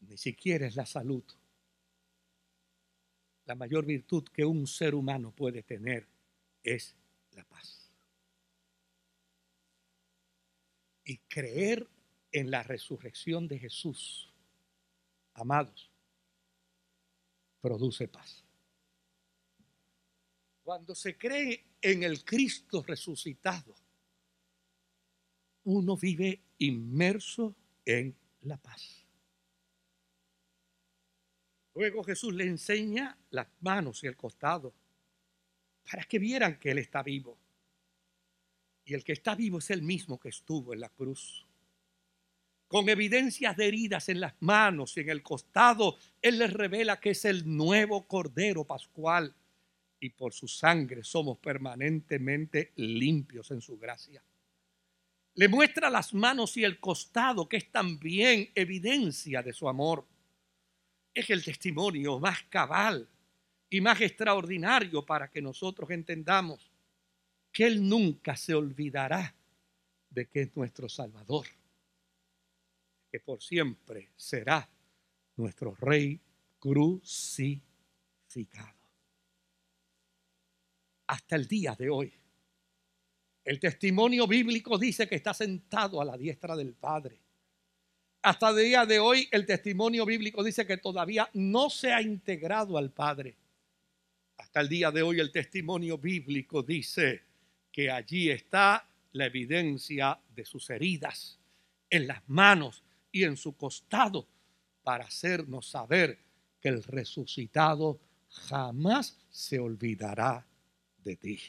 ni 0.07 0.17
siquiera 0.17 0.67
es 0.67 0.75
la 0.75 0.85
salud. 0.85 1.23
La 3.45 3.55
mayor 3.55 3.85
virtud 3.85 4.23
que 4.33 4.45
un 4.45 4.67
ser 4.67 4.95
humano 4.95 5.31
puede 5.31 5.63
tener 5.63 6.07
es 6.63 6.95
la 7.31 7.43
paz. 7.43 7.91
Y 11.05 11.17
creer 11.17 11.85
en 12.33 12.51
la 12.51 12.63
resurrección 12.63 13.47
de 13.47 13.59
Jesús, 13.59 14.29
amados, 15.35 15.89
produce 17.61 18.07
paz. 18.07 18.43
Cuando 20.63 20.95
se 20.95 21.17
cree 21.17 21.63
en 21.81 22.03
el 22.03 22.25
Cristo 22.25 22.83
resucitado, 22.85 23.75
uno 25.65 25.95
vive 25.95 26.41
inmerso 26.57 27.55
en 27.85 28.15
la 28.41 28.57
paz. 28.57 29.05
Luego 31.75 32.03
Jesús 32.03 32.33
le 32.33 32.45
enseña 32.45 33.17
las 33.29 33.47
manos 33.61 34.03
y 34.03 34.07
el 34.07 34.15
costado 34.15 34.73
para 35.89 36.03
que 36.03 36.19
vieran 36.19 36.59
que 36.59 36.71
Él 36.71 36.79
está 36.79 37.03
vivo. 37.03 37.37
Y 38.85 38.93
el 38.93 39.03
que 39.03 39.13
está 39.13 39.35
vivo 39.35 39.59
es 39.59 39.69
el 39.69 39.81
mismo 39.81 40.19
que 40.19 40.29
estuvo 40.29 40.73
en 40.73 40.81
la 40.81 40.89
cruz. 40.89 41.45
Con 42.73 42.89
evidencias 42.89 43.55
de 43.55 43.67
heridas 43.67 44.09
en 44.09 44.19
las 44.19 44.33
manos 44.39 44.97
y 44.97 45.01
en 45.01 45.09
el 45.11 45.21
costado, 45.21 45.95
Él 46.23 46.39
les 46.39 46.51
revela 46.51 46.99
que 46.99 47.11
es 47.11 47.23
el 47.23 47.45
nuevo 47.45 48.07
Cordero 48.07 48.63
Pascual. 48.63 49.31
Y 49.99 50.09
por 50.09 50.33
su 50.33 50.47
sangre 50.47 51.03
somos 51.03 51.37
permanentemente 51.37 52.71
limpios 52.77 53.51
en 53.51 53.61
su 53.61 53.77
gracia. 53.77 54.23
Le 55.35 55.47
muestra 55.49 55.91
las 55.91 56.15
manos 56.15 56.57
y 56.57 56.63
el 56.63 56.79
costado, 56.79 57.47
que 57.47 57.57
es 57.57 57.71
también 57.71 58.49
evidencia 58.55 59.43
de 59.43 59.53
su 59.53 59.69
amor. 59.69 60.07
Es 61.13 61.29
el 61.29 61.45
testimonio 61.45 62.19
más 62.19 62.41
cabal 62.49 63.07
y 63.69 63.81
más 63.81 64.01
extraordinario 64.01 65.05
para 65.05 65.29
que 65.29 65.43
nosotros 65.43 65.91
entendamos 65.91 66.71
que 67.51 67.67
Él 67.67 67.87
nunca 67.87 68.35
se 68.35 68.55
olvidará 68.55 69.35
de 70.09 70.25
que 70.25 70.41
es 70.41 70.57
nuestro 70.57 70.89
Salvador, 70.89 71.45
que 73.13 73.19
por 73.19 73.43
siempre 73.43 74.09
será 74.15 74.67
nuestro 75.35 75.75
Rey 75.75 76.19
crucificado. 76.57 77.61
Hasta 81.05 81.35
el 81.35 81.47
día 81.47 81.75
de 81.77 81.91
hoy, 81.91 82.11
el 83.45 83.59
testimonio 83.59 84.25
bíblico 84.25 84.79
dice 84.79 85.07
que 85.07 85.13
está 85.13 85.31
sentado 85.31 86.01
a 86.01 86.05
la 86.05 86.17
diestra 86.17 86.55
del 86.55 86.73
Padre 86.73 87.23
hasta 88.23 88.49
el 88.49 88.55
día 88.55 88.85
de 88.85 88.99
hoy 88.99 89.27
el 89.31 89.45
testimonio 89.45 90.05
bíblico 90.05 90.43
dice 90.43 90.65
que 90.65 90.77
todavía 90.77 91.29
no 91.33 91.69
se 91.69 91.91
ha 91.91 92.01
integrado 92.01 92.77
al 92.77 92.89
Padre. 92.89 93.35
Hasta 94.37 94.61
el 94.61 94.69
día 94.69 94.91
de 94.91 95.03
hoy 95.03 95.19
el 95.19 95.29
testimonio 95.29 95.97
bíblico 95.97 96.63
dice 96.63 97.21
que 97.69 97.91
allí 97.91 98.31
está 98.31 98.87
la 99.11 99.25
evidencia 99.25 100.17
de 100.33 100.45
sus 100.45 100.69
heridas 100.69 101.37
en 101.89 102.07
las 102.07 102.27
manos 102.27 102.82
y 103.13 103.23
en 103.23 103.37
su 103.37 103.55
costado 103.55 104.27
para 104.83 105.05
hacernos 105.05 105.69
saber 105.69 106.19
que 106.59 106.67
el 106.67 106.83
resucitado 106.83 108.01
jamás 108.27 109.17
se 109.29 109.59
olvidará 109.59 110.45
de 110.97 111.15
ti. 111.15 111.39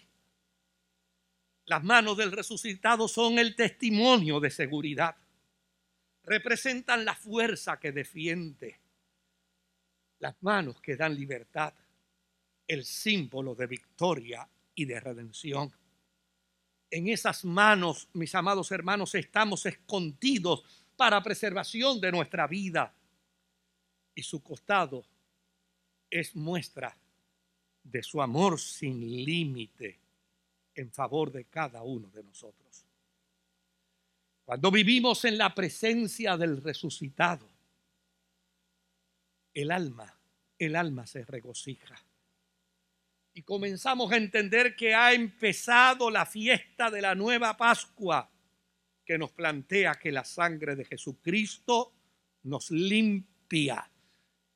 Las 1.64 1.83
manos 1.83 2.18
del 2.18 2.31
resucitado 2.31 3.09
son 3.09 3.38
el 3.38 3.57
testimonio 3.57 4.38
de 4.38 4.50
seguridad 4.50 5.16
representan 6.24 7.05
la 7.05 7.14
fuerza 7.14 7.79
que 7.79 7.92
defiende, 7.92 8.81
las 10.18 10.35
manos 10.42 10.81
que 10.81 10.96
dan 10.96 11.14
libertad, 11.14 11.74
el 12.66 12.85
símbolo 12.85 13.55
de 13.55 13.66
victoria 13.66 14.48
y 14.74 14.85
de 14.87 15.00
redención. 15.00 15.72
En 16.90 17.09
esas 17.09 17.44
manos, 17.44 18.09
mis 18.12 18.35
amados 18.35 18.70
hermanos, 18.70 19.14
estamos 19.14 19.66
escondidos 19.66 20.84
para 20.96 21.22
preservación 21.22 22.00
de 22.00 22.12
nuestra 22.12 22.46
vida. 22.46 22.94
y 24.16 24.22
su 24.22 24.40
costado 24.40 25.04
es 26.09 26.37
muestra 26.37 26.96
de 27.83 28.00
su 28.00 28.22
amor 28.22 28.61
sin 28.61 29.00
límite 29.24 29.98
en 30.74 30.92
favor 30.92 31.33
de 31.33 31.44
cada 31.46 31.83
uno 31.83 32.09
de 32.11 32.22
nosotros. 32.22 32.85
Cuando 34.44 34.70
vivimos 34.70 35.24
en 35.24 35.38
la 35.38 35.54
presencia 35.54 36.37
del 36.37 36.62
resucitado, 36.62 37.48
el 39.52 39.70
alma, 39.70 40.14
el 40.59 40.76
alma 40.76 41.07
se 41.07 41.24
regocija. 41.24 41.96
Y 43.33 43.42
comenzamos 43.42 44.12
a 44.12 44.16
entender 44.16 44.76
que 44.76 44.94
ha 44.94 45.12
empezado 45.12 46.11
la 46.11 46.26
fiesta 46.26 46.90
de 46.90 47.02
la 47.02 47.14
nueva 47.14 47.57
Pascua, 47.57 48.30
que 49.05 49.19
nos 49.19 49.33
plantea 49.33 49.95
que 49.95 50.11
la 50.11 50.25
sangre 50.25 50.77
de 50.77 50.85
Jesucristo 50.85 51.93
nos 52.45 52.71
limpia, 52.71 53.90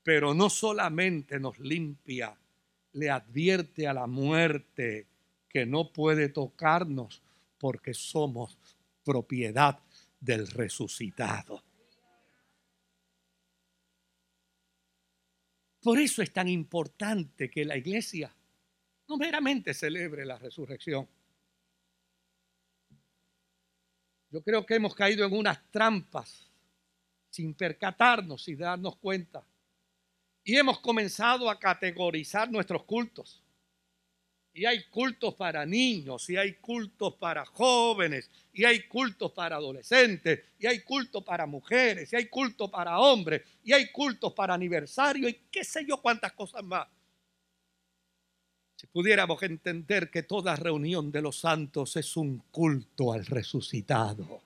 pero 0.03 0.35
no 0.35 0.49
solamente 0.51 1.39
nos 1.39 1.59
limpia, 1.59 2.37
le 2.93 3.11
advierte 3.11 3.87
a 3.87 3.95
la 3.95 4.07
muerte 4.07 5.07
que 5.49 5.67
no 5.67 5.93
puede 5.93 6.29
tocarnos 6.29 7.23
porque 7.59 7.95
somos 7.95 8.59
propiedad 9.05 9.81
del 10.21 10.47
resucitado. 10.49 11.63
Por 15.81 15.99
eso 15.99 16.23
es 16.23 16.33
tan 16.33 16.49
importante 16.49 17.51
que 17.51 17.65
la 17.65 17.77
iglesia 17.77 18.35
no 19.09 19.17
meramente 19.17 19.73
celebre 19.73 20.27
la 20.27 20.39
resurrección. 20.39 21.09
Yo 24.31 24.43
creo 24.43 24.65
que 24.67 24.75
hemos 24.75 24.95
caído 24.95 25.25
en 25.27 25.33
unas 25.33 25.59
trampas 25.71 26.47
sin 27.31 27.55
percatarnos 27.55 28.49
y 28.49 28.57
darnos 28.57 28.97
cuenta. 28.97 29.45
Y 30.45 30.57
hemos 30.57 30.81
comenzado 30.81 31.51
a 31.51 31.59
categorizar 31.59 32.51
nuestros 32.51 32.85
cultos. 32.85 33.43
Y 34.53 34.65
hay 34.65 34.85
cultos 34.89 35.35
para 35.35 35.65
niños, 35.65 36.29
y 36.31 36.37
hay 36.37 36.55
cultos 36.55 37.15
para 37.15 37.45
jóvenes, 37.47 38.29
y 38.53 38.65
hay 38.65 38.89
cultos 38.89 39.31
para 39.31 39.57
adolescentes, 39.57 40.41
y 40.59 40.67
hay 40.67 40.81
cultos 40.83 41.23
para 41.23 41.47
mujeres, 41.47 42.13
y 42.13 42.17
hay 42.17 42.27
cultos 42.29 42.69
para 42.69 42.99
hombres, 42.99 43.43
y 43.63 43.73
hay 43.73 43.93
cultos 43.93 44.33
para 44.33 44.55
aniversario, 44.55 45.29
y 45.29 45.35
qué 45.53 45.63
sé 45.63 45.85
yo 45.87 46.01
cuántas 46.03 46.33
cosas 46.33 46.65
más. 46.65 46.89
Si 48.79 48.87
pudiéramos 48.87 49.43
entender 49.43 50.09
que 50.09 50.23
toda 50.23 50.55
reunión 50.55 51.11
de 51.11 51.21
los 51.21 51.41
santos 51.41 51.97
es 51.97 52.17
un 52.17 52.39
culto 52.53 53.13
al 53.13 53.27
resucitado. 53.27 54.41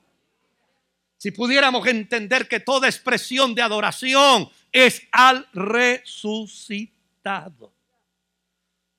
Si 1.19 1.29
pudiéramos 1.29 1.85
entender 1.85 2.47
que 2.47 2.59
toda 2.59 2.87
expresión 2.87 3.53
de 3.53 3.61
adoración 3.61 4.49
es 4.71 5.03
al 5.11 5.47
resucitado. 5.53 6.91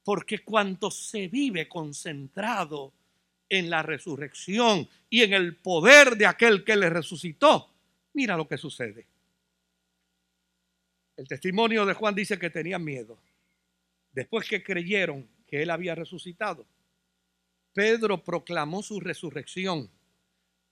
Porque 0.05 0.45
cuando 0.45 0.93
se 0.93 1.27
vive 1.27 1.69
concentrado 1.69 2.93
en 3.49 3.69
la 3.69 3.83
resurrección 3.83 4.89
y 5.11 5.23
en 5.23 5.33
el 5.33 5.57
poder 5.57 6.17
de 6.17 6.27
aquel 6.27 6.63
que 6.63 6.77
le 6.77 6.91
resucitó, 6.91 7.71
mira 8.13 8.37
lo 8.37 8.47
que 8.47 8.57
sucede. 8.57 9.05
El 11.17 11.27
testimonio 11.27 11.85
de 11.85 11.95
Juan 11.95 12.15
dice 12.15 12.39
que 12.39 12.51
tenían 12.51 12.85
miedo. 12.85 13.19
Después 14.15 14.49
que 14.49 14.63
creyeron 14.63 15.29
que 15.47 15.63
él 15.63 15.71
había 15.71 15.95
resucitado, 15.95 16.65
Pedro 17.75 18.23
proclamó 18.23 18.83
su 18.83 19.01
resurrección 19.01 19.91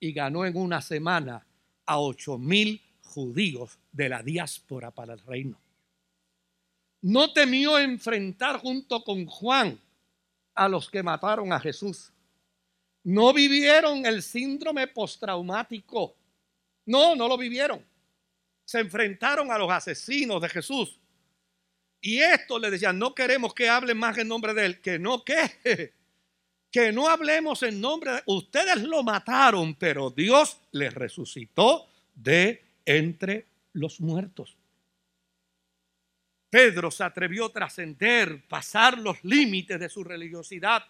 y 0.01 0.13
ganó 0.13 0.47
en 0.47 0.57
una 0.57 0.81
semana 0.81 1.45
a 1.85 1.99
ocho 1.99 2.39
mil 2.39 2.81
judíos 3.03 3.79
de 3.91 4.09
la 4.09 4.23
diáspora 4.23 4.91
para 4.91 5.13
el 5.13 5.19
reino 5.21 5.63
no 7.03 7.33
temió 7.33 7.79
enfrentar 7.79 8.59
junto 8.59 9.03
con 9.03 9.27
Juan 9.27 9.79
a 10.55 10.69
los 10.69 10.89
que 10.89 11.03
mataron 11.03 11.53
a 11.53 11.59
Jesús. 11.59 12.13
No 13.03 13.33
vivieron 13.33 14.07
el 14.07 14.23
síndrome 14.23 14.87
postraumático. 14.87 16.15
No, 16.87 17.17
no 17.17 17.27
lo 17.27 17.37
vivieron. 17.37 17.85
Se 18.65 18.79
enfrentaron 18.79 19.51
a 19.51 19.59
los 19.59 19.71
asesinos 19.71 20.41
de 20.41 20.49
Jesús. 20.49 21.01
Y 22.05 22.19
esto 22.19 22.59
le 22.59 22.71
decían, 22.71 22.99
no 22.99 23.15
queremos 23.15 23.55
que 23.55 23.69
hablen 23.69 23.97
más 23.97 24.19
en 24.19 24.27
nombre 24.27 24.53
de 24.53 24.67
él. 24.67 24.81
Que 24.81 24.99
no, 24.99 25.25
que, 25.25 25.37
que 26.71 26.93
no 26.93 27.09
hablemos 27.09 27.63
en 27.63 27.81
nombre 27.81 28.13
de... 28.13 28.23
Ustedes 28.27 28.83
lo 28.83 29.05
mataron, 29.05 29.77
pero 29.77 30.11
Dios 30.11 30.59
les 30.73 30.93
resucitó 30.93 31.87
de 32.15 32.61
entre 32.85 33.47
los 33.73 34.01
muertos. 34.01 34.57
Pedro 36.51 36.91
se 36.91 37.05
atrevió 37.05 37.47
a 37.47 37.53
trascender, 37.53 38.47
pasar 38.49 38.99
los 38.99 39.23
límites 39.25 39.79
de 39.79 39.89
su 39.89 40.03
religiosidad 40.03 40.85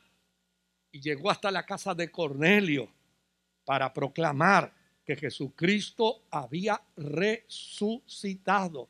y 0.91 1.01
llegó 1.01 1.31
hasta 1.31 1.51
la 1.51 1.65
casa 1.65 1.95
de 1.95 2.11
Cornelio 2.11 2.91
para 3.65 3.93
proclamar 3.93 4.73
que 5.05 5.15
Jesucristo 5.15 6.23
había 6.31 6.81
resucitado. 6.97 8.89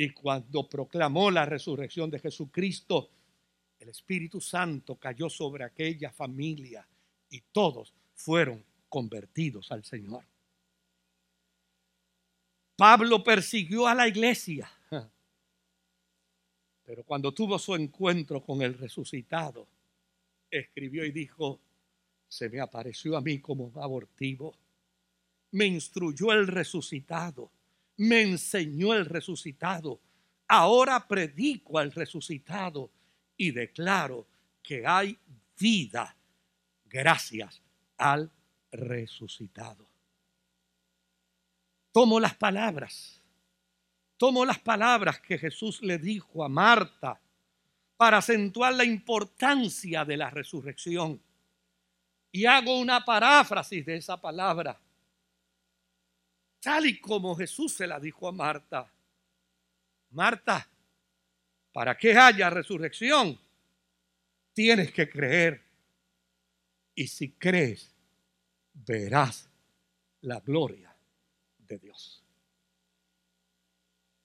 Y 0.00 0.10
cuando 0.10 0.66
proclamó 0.68 1.30
la 1.30 1.44
resurrección 1.44 2.10
de 2.10 2.18
Jesucristo, 2.18 3.10
el 3.78 3.90
Espíritu 3.90 4.40
Santo 4.40 4.96
cayó 4.96 5.28
sobre 5.28 5.64
aquella 5.64 6.10
familia 6.10 6.86
y 7.28 7.40
todos 7.52 7.92
fueron 8.14 8.64
convertidos 8.88 9.70
al 9.70 9.84
Señor. 9.84 10.24
Pablo 12.76 13.22
persiguió 13.22 13.86
a 13.86 13.94
la 13.94 14.08
iglesia 14.08 14.70
pero 16.90 17.04
cuando 17.04 17.32
tuvo 17.32 17.56
su 17.56 17.76
encuentro 17.76 18.42
con 18.42 18.62
el 18.62 18.76
resucitado, 18.76 19.68
escribió 20.50 21.04
y 21.04 21.12
dijo, 21.12 21.60
se 22.26 22.48
me 22.48 22.58
apareció 22.58 23.16
a 23.16 23.20
mí 23.20 23.38
como 23.38 23.70
abortivo, 23.80 24.56
me 25.52 25.66
instruyó 25.66 26.32
el 26.32 26.48
resucitado, 26.48 27.52
me 28.00 28.22
enseñó 28.22 28.94
el 28.94 29.06
resucitado, 29.06 30.00
ahora 30.48 31.06
predico 31.06 31.78
al 31.78 31.92
resucitado 31.92 32.90
y 33.36 33.50
declaro 33.50 34.26
que 34.62 34.86
hay 34.86 35.18
vida 35.58 36.16
gracias 36.86 37.62
al 37.96 38.30
resucitado. 38.70 39.86
Tomo 41.92 42.20
las 42.20 42.34
palabras 42.34 43.20
tomo 44.20 44.44
las 44.44 44.58
palabras 44.58 45.18
que 45.18 45.38
Jesús 45.38 45.80
le 45.80 45.96
dijo 45.96 46.44
a 46.44 46.48
Marta 46.50 47.18
para 47.96 48.18
acentuar 48.18 48.74
la 48.74 48.84
importancia 48.84 50.04
de 50.04 50.18
la 50.18 50.28
resurrección. 50.28 51.18
Y 52.30 52.44
hago 52.44 52.78
una 52.78 53.02
paráfrasis 53.02 53.86
de 53.86 53.96
esa 53.96 54.20
palabra, 54.20 54.78
tal 56.60 56.86
y 56.86 57.00
como 57.00 57.34
Jesús 57.36 57.74
se 57.74 57.86
la 57.86 57.98
dijo 57.98 58.28
a 58.28 58.32
Marta. 58.32 58.92
Marta, 60.10 60.68
para 61.72 61.96
que 61.96 62.16
haya 62.16 62.50
resurrección, 62.50 63.38
tienes 64.52 64.92
que 64.92 65.08
creer. 65.08 65.62
Y 66.94 67.06
si 67.06 67.32
crees, 67.32 67.94
verás 68.74 69.48
la 70.22 70.40
gloria 70.40 70.94
de 71.58 71.78
Dios. 71.78 72.22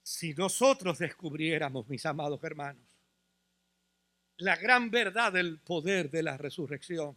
Si 0.02 0.34
nosotros 0.34 1.00
descubriéramos, 1.00 1.88
mis 1.88 2.06
amados 2.06 2.44
hermanos, 2.44 2.84
la 4.38 4.56
gran 4.58 4.92
verdad 4.92 5.32
del 5.32 5.60
poder 5.60 6.10
de 6.10 6.24
la 6.24 6.38
resurrección, 6.38 7.16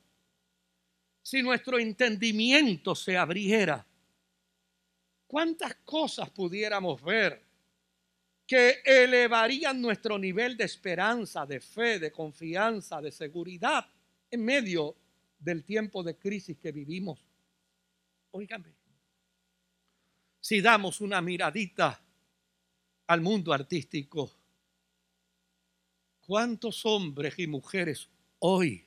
si 1.22 1.42
nuestro 1.42 1.78
entendimiento 1.78 2.94
se 2.94 3.16
abriera, 3.16 3.84
¿cuántas 5.28 5.76
cosas 5.84 6.28
pudiéramos 6.30 7.00
ver 7.02 7.46
que 8.44 8.80
elevarían 8.84 9.80
nuestro 9.80 10.18
nivel 10.18 10.56
de 10.56 10.64
esperanza, 10.64 11.46
de 11.46 11.60
fe, 11.60 12.00
de 12.00 12.10
confianza, 12.10 13.00
de 13.00 13.12
seguridad 13.12 13.86
en 14.30 14.44
medio 14.44 14.96
del 15.38 15.62
tiempo 15.62 16.02
de 16.02 16.16
crisis 16.16 16.58
que 16.58 16.72
vivimos? 16.72 17.20
Óigame, 18.32 18.74
si 20.40 20.60
damos 20.60 21.00
una 21.00 21.20
miradita 21.20 22.02
al 23.08 23.20
mundo 23.20 23.52
artístico. 23.52 24.30
¿Cuántos 26.20 26.84
hombres 26.84 27.38
y 27.38 27.46
mujeres 27.46 28.08
hoy 28.40 28.86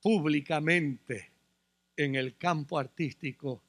públicamente 0.00 1.30
en 1.96 2.16
el 2.16 2.36
campo 2.36 2.78
artístico 2.78 3.62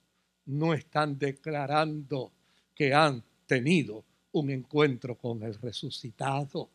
no 0.46 0.74
están 0.74 1.18
declarando 1.18 2.32
que 2.76 2.94
han 2.94 3.24
tenido 3.46 4.04
un 4.34 4.50
encuentro 4.50 5.18
con 5.18 5.44
el 5.44 5.56
resucitado? 5.56 6.70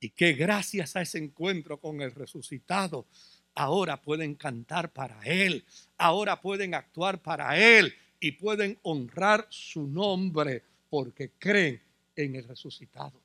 Y 0.00 0.10
que 0.10 0.32
gracias 0.32 0.96
a 0.96 1.02
ese 1.02 1.18
encuentro 1.18 1.78
con 1.78 2.00
el 2.00 2.12
resucitado, 2.12 3.06
ahora 3.54 4.00
pueden 4.00 4.34
cantar 4.34 4.92
para 4.92 5.20
Él, 5.24 5.64
ahora 5.98 6.40
pueden 6.40 6.74
actuar 6.74 7.20
para 7.20 7.58
Él 7.58 7.94
y 8.18 8.32
pueden 8.32 8.78
honrar 8.82 9.46
su 9.50 9.86
nombre 9.86 10.62
porque 10.88 11.32
creen 11.38 11.80
en 12.16 12.34
el 12.36 12.46
resucitado. 12.46 13.20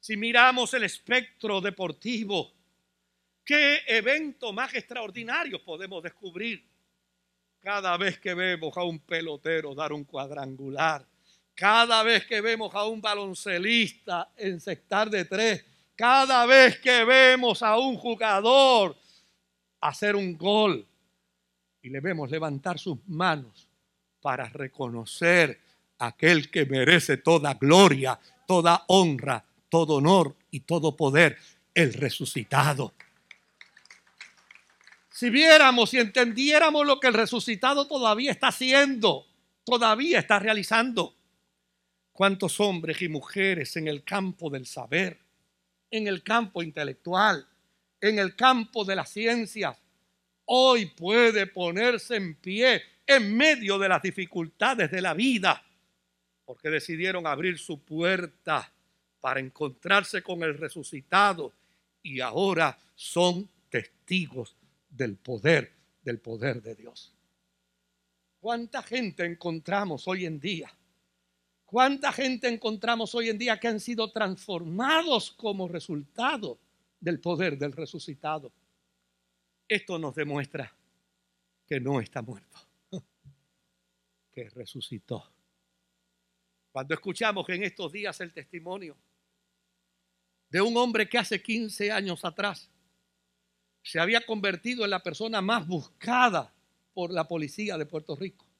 Si 0.00 0.16
miramos 0.16 0.72
el 0.74 0.84
espectro 0.84 1.60
deportivo, 1.60 2.52
¿qué 3.44 3.80
evento 3.86 4.52
más 4.52 4.74
extraordinario 4.74 5.62
podemos 5.62 6.02
descubrir? 6.02 6.64
Cada 7.60 7.96
vez 7.98 8.18
que 8.18 8.34
vemos 8.34 8.76
a 8.76 8.82
un 8.84 8.98
pelotero 8.98 9.74
dar 9.74 9.92
un 9.92 10.04
cuadrangular, 10.04 11.04
cada 11.54 12.02
vez 12.02 12.24
que 12.26 12.40
vemos 12.40 12.74
a 12.74 12.86
un 12.86 13.02
baloncelista 13.02 14.30
encestar 14.36 15.10
de 15.10 15.26
tres, 15.26 15.64
cada 15.94 16.46
vez 16.46 16.80
que 16.80 17.04
vemos 17.04 17.62
a 17.62 17.78
un 17.78 17.96
jugador 17.96 18.96
hacer 19.80 20.16
un 20.16 20.38
gol 20.38 20.86
y 21.82 21.90
le 21.90 22.00
vemos 22.00 22.30
levantar 22.30 22.78
sus 22.78 22.96
manos 23.06 23.68
para 24.22 24.48
reconocer 24.48 25.60
a 25.98 26.06
aquel 26.06 26.50
que 26.50 26.64
merece 26.64 27.18
toda 27.18 27.52
gloria, 27.54 28.18
toda 28.46 28.84
honra, 28.88 29.44
todo 29.68 29.96
honor 29.96 30.34
y 30.50 30.60
todo 30.60 30.96
poder, 30.96 31.36
el 31.74 31.92
resucitado. 31.92 32.94
Si 35.20 35.28
viéramos 35.28 35.92
y 35.92 35.98
entendiéramos 35.98 36.86
lo 36.86 36.98
que 36.98 37.08
el 37.08 37.12
resucitado 37.12 37.86
todavía 37.86 38.30
está 38.30 38.48
haciendo, 38.48 39.26
todavía 39.64 40.18
está 40.18 40.38
realizando, 40.38 41.14
cuántos 42.10 42.58
hombres 42.58 43.02
y 43.02 43.10
mujeres 43.10 43.76
en 43.76 43.86
el 43.86 44.02
campo 44.02 44.48
del 44.48 44.64
saber, 44.64 45.20
en 45.90 46.06
el 46.06 46.22
campo 46.22 46.62
intelectual, 46.62 47.46
en 48.00 48.18
el 48.18 48.34
campo 48.34 48.82
de 48.86 48.96
la 48.96 49.04
ciencia, 49.04 49.78
hoy 50.46 50.86
puede 50.86 51.46
ponerse 51.46 52.16
en 52.16 52.36
pie 52.36 52.82
en 53.06 53.36
medio 53.36 53.78
de 53.78 53.90
las 53.90 54.00
dificultades 54.00 54.90
de 54.90 55.02
la 55.02 55.12
vida, 55.12 55.62
porque 56.46 56.70
decidieron 56.70 57.26
abrir 57.26 57.58
su 57.58 57.78
puerta 57.78 58.72
para 59.20 59.38
encontrarse 59.38 60.22
con 60.22 60.42
el 60.42 60.56
resucitado 60.56 61.52
y 62.02 62.20
ahora 62.20 62.78
son 62.94 63.46
testigos 63.68 64.56
del 64.90 65.16
poder, 65.16 65.72
del 66.02 66.20
poder 66.20 66.60
de 66.60 66.74
Dios. 66.74 67.14
¿Cuánta 68.40 68.82
gente 68.82 69.24
encontramos 69.24 70.06
hoy 70.06 70.26
en 70.26 70.40
día 70.40 70.74
¿Cuánta 71.70 72.10
gente 72.10 72.48
encontramos 72.48 73.14
hoy 73.14 73.28
en 73.28 73.38
día 73.38 73.60
que 73.60 73.68
han 73.68 73.78
sido 73.78 74.10
transformados 74.10 75.30
como 75.30 75.68
resultado 75.68 76.58
del 76.98 77.20
poder 77.20 77.56
del 77.56 77.70
resucitado? 77.70 78.52
Esto 79.68 79.96
nos 79.96 80.16
demuestra 80.16 80.76
que 81.64 81.78
no 81.78 82.00
está 82.00 82.22
muerto, 82.22 82.58
que 84.32 84.50
resucitó. 84.50 85.32
Cuando 86.72 86.94
escuchamos 86.94 87.48
en 87.50 87.62
estos 87.62 87.92
días 87.92 88.20
el 88.20 88.32
testimonio 88.32 88.96
de 90.48 90.60
un 90.60 90.76
hombre 90.76 91.08
que 91.08 91.18
hace 91.18 91.40
15 91.40 91.92
años 91.92 92.24
atrás 92.24 92.68
se 93.82 93.98
había 93.98 94.24
convertido 94.24 94.84
en 94.84 94.90
la 94.90 95.02
persona 95.02 95.40
más 95.40 95.66
buscada 95.66 96.52
por 96.92 97.10
la 97.12 97.26
policía 97.26 97.78
de 97.78 97.86
Puerto 97.86 98.16
Rico 98.16 98.50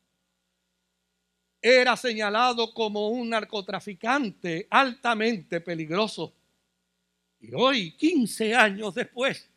era 1.63 1.97
señalado 1.97 2.73
como 2.73 3.09
un 3.09 3.29
narcotraficante 3.31 4.67
altamente 4.71 5.61
peligroso. 5.61 6.33
Y 7.41 7.53
hoy, 7.55 7.93
15 7.93 8.55
años 8.55 8.95
después, 8.95 9.49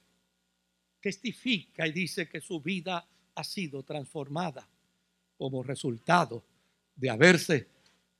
testifica 0.99 1.87
y 1.87 1.91
dice 1.91 2.27
que 2.27 2.41
su 2.41 2.59
vida 2.59 3.05
ha 3.35 3.43
sido 3.43 3.83
transformada 3.83 4.67
como 5.37 5.63
resultado 5.63 6.43
de 6.95 7.09
haberse 7.09 7.67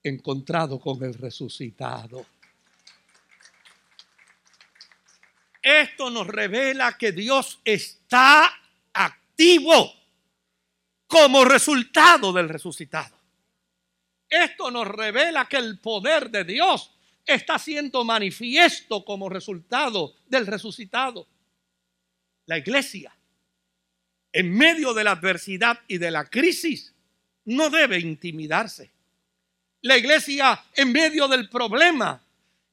encontrado 0.01 0.79
con 0.79 1.03
el 1.03 1.13
resucitado. 1.13 2.25
Esto 5.63 6.10
nos 6.10 6.28
revela 6.28 6.97
que 6.97 7.13
Dios 7.13 7.62
está 7.63 8.54
activo 8.91 9.93
como 11.08 11.45
resultado 11.45 12.34
del 12.34 12.49
resucitado. 12.49 13.15
Esto 14.30 14.69
nos 14.71 14.86
revela 14.88 15.47
que 15.47 15.56
el 15.56 15.80
poder 15.80 16.30
de 16.30 16.43
Dios 16.43 16.91
está 17.26 17.58
siendo 17.58 18.04
manifiesto 18.04 19.06
como 19.06 19.30
resultado 19.30 20.15
del 20.26 20.47
resucitado. 20.47 21.28
La 22.45 22.58
iglesia, 22.58 23.15
en 24.34 24.54
medio 24.54 24.93
de 24.93 25.06
la 25.06 25.12
adversidad 25.12 25.80
y 25.88 25.97
de 25.97 26.12
la 26.12 26.26
crisis, 26.26 26.93
no 27.45 27.69
debe 27.69 27.99
intimidarse. 27.99 28.91
La 29.82 29.97
iglesia, 29.97 30.62
en 30.76 30.91
medio 30.91 31.30
del 31.30 31.47
problema 31.47 32.21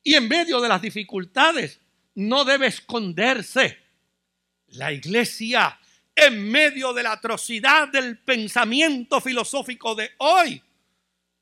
y 0.03 0.15
en 0.15 0.27
medio 0.27 0.61
de 0.61 0.69
las 0.69 0.83
dificultades, 0.83 1.79
no 2.15 2.45
debe 2.45 2.67
esconderse. 2.69 3.79
La 4.69 4.93
iglesia, 4.93 5.79
en 6.15 6.51
medio 6.51 6.93
de 6.93 7.03
la 7.03 7.13
atrocidad 7.13 7.89
del 7.89 8.19
pensamiento 8.19 9.21
filosófico 9.21 9.95
de 9.95 10.11
hoy, 10.19 10.63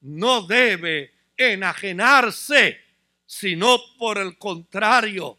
no 0.01 0.43
debe 0.43 1.13
enajenarse, 1.37 2.81
sino 3.27 3.79
por 3.99 4.19
el 4.19 4.39
contrario, 4.39 5.39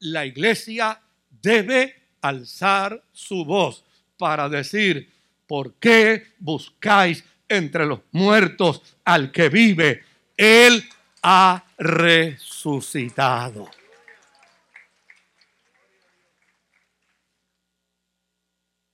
la 0.00 0.26
iglesia 0.26 1.00
debe 1.30 2.08
alzar 2.20 3.02
su 3.12 3.44
voz 3.44 3.84
para 4.16 4.48
decir, 4.48 5.12
¿por 5.46 5.74
qué 5.74 6.34
buscáis 6.38 7.24
entre 7.48 7.86
los 7.86 8.00
muertos 8.12 8.82
al 9.04 9.30
que 9.32 9.48
vive? 9.48 10.04
Él 10.36 10.88
ha 11.22 11.64
resucitado. 11.78 13.70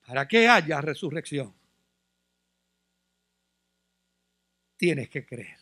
Para 0.06 0.28
que 0.28 0.48
haya 0.48 0.80
resurrección 0.80 1.54
tienes 4.76 5.08
que 5.08 5.24
creer. 5.24 5.58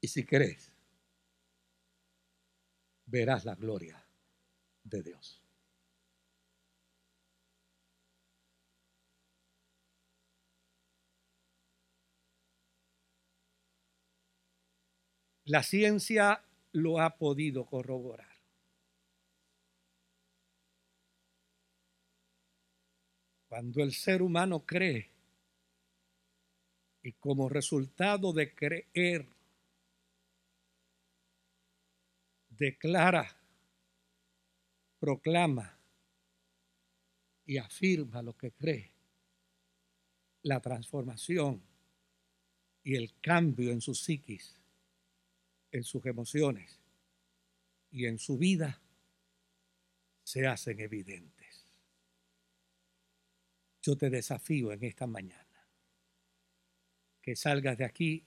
Y 0.00 0.08
si 0.08 0.24
crees, 0.24 0.70
verás 3.06 3.44
la 3.44 3.54
gloria 3.54 4.02
de 4.84 5.02
Dios. 5.02 5.42
La 15.44 15.64
ciencia 15.64 16.44
lo 16.72 17.00
ha 17.00 17.18
podido 17.18 17.66
corroborar. 17.66 18.29
Cuando 23.50 23.82
el 23.82 23.92
ser 23.92 24.22
humano 24.22 24.64
cree 24.64 25.10
y 27.02 27.10
como 27.14 27.48
resultado 27.48 28.32
de 28.32 28.54
creer, 28.54 29.26
declara, 32.48 33.36
proclama 35.00 35.76
y 37.44 37.58
afirma 37.58 38.22
lo 38.22 38.36
que 38.36 38.52
cree, 38.52 38.92
la 40.42 40.60
transformación 40.60 41.60
y 42.84 42.94
el 42.94 43.18
cambio 43.20 43.72
en 43.72 43.80
su 43.80 43.96
psiquis, 43.96 44.54
en 45.72 45.82
sus 45.82 46.06
emociones 46.06 46.78
y 47.90 48.06
en 48.06 48.16
su 48.20 48.38
vida 48.38 48.80
se 50.22 50.46
hacen 50.46 50.78
evidentes. 50.78 51.39
Yo 53.82 53.96
te 53.96 54.10
desafío 54.10 54.72
en 54.72 54.84
esta 54.84 55.06
mañana 55.06 55.46
que 57.22 57.34
salgas 57.34 57.78
de 57.78 57.84
aquí 57.84 58.24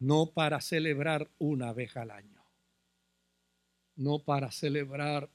no 0.00 0.32
para 0.32 0.60
celebrar 0.60 1.30
una 1.38 1.72
vez 1.72 1.96
al 1.96 2.10
año, 2.10 2.44
no 3.96 4.18
para 4.18 4.50
celebrar 4.50 5.30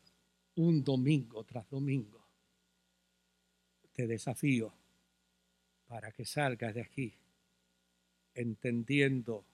un 0.56 0.84
domingo 0.84 1.43
tras 1.45 1.69
domingo. 1.69 2.25
Te 3.93 4.08
desafío 4.08 4.73
para 5.88 6.12
que 6.12 6.25
salgas 6.25 6.75
de 6.75 6.82
aquí 6.82 7.13
entendiendo 8.36 9.45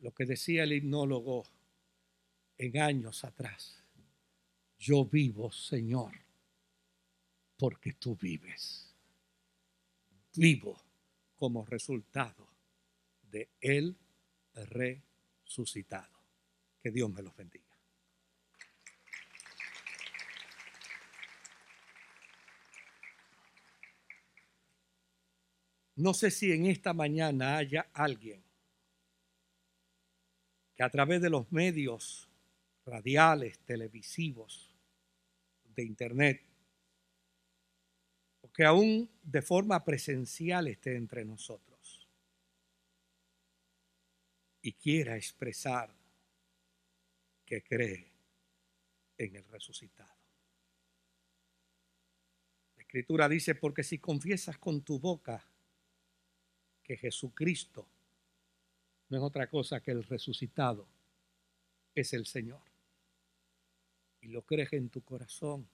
lo 0.00 0.12
que 0.12 0.26
decía 0.26 0.62
el 0.62 0.72
hipnólogo 0.72 1.44
en 2.58 2.78
años 2.78 3.24
atrás. 3.24 3.82
Yo 4.78 5.04
vivo, 5.04 5.50
Señor 5.50 6.27
porque 7.58 7.92
tú 7.94 8.16
vives. 8.16 8.94
Vivo 10.34 10.80
como 11.36 11.64
resultado 11.66 12.48
de 13.30 13.48
el 13.60 13.96
resucitado. 14.54 16.16
Que 16.80 16.90
Dios 16.90 17.12
me 17.12 17.22
los 17.22 17.36
bendiga. 17.36 17.66
No 25.96 26.14
sé 26.14 26.30
si 26.30 26.52
en 26.52 26.66
esta 26.66 26.94
mañana 26.94 27.56
haya 27.56 27.88
alguien 27.92 28.40
que 30.76 30.84
a 30.84 30.90
través 30.90 31.20
de 31.20 31.28
los 31.28 31.50
medios 31.50 32.28
radiales, 32.86 33.58
televisivos, 33.66 34.72
de 35.74 35.82
internet, 35.82 36.47
que 38.58 38.64
aún 38.64 39.08
de 39.22 39.40
forma 39.40 39.84
presencial 39.84 40.66
esté 40.66 40.96
entre 40.96 41.24
nosotros 41.24 42.08
y 44.60 44.72
quiera 44.72 45.14
expresar 45.14 45.94
que 47.46 47.62
cree 47.62 48.10
en 49.16 49.36
el 49.36 49.44
resucitado. 49.44 50.12
La 52.74 52.82
escritura 52.82 53.28
dice, 53.28 53.54
porque 53.54 53.84
si 53.84 53.98
confiesas 53.98 54.58
con 54.58 54.82
tu 54.82 54.98
boca 54.98 55.46
que 56.82 56.96
Jesucristo 56.96 57.86
no 59.08 59.18
es 59.18 59.22
otra 59.22 59.48
cosa 59.48 59.80
que 59.80 59.92
el 59.92 60.02
resucitado, 60.02 60.88
es 61.94 62.12
el 62.12 62.26
Señor. 62.26 62.62
Y 64.20 64.26
lo 64.26 64.42
crees 64.42 64.72
en 64.72 64.88
tu 64.88 65.02
corazón, 65.02 65.68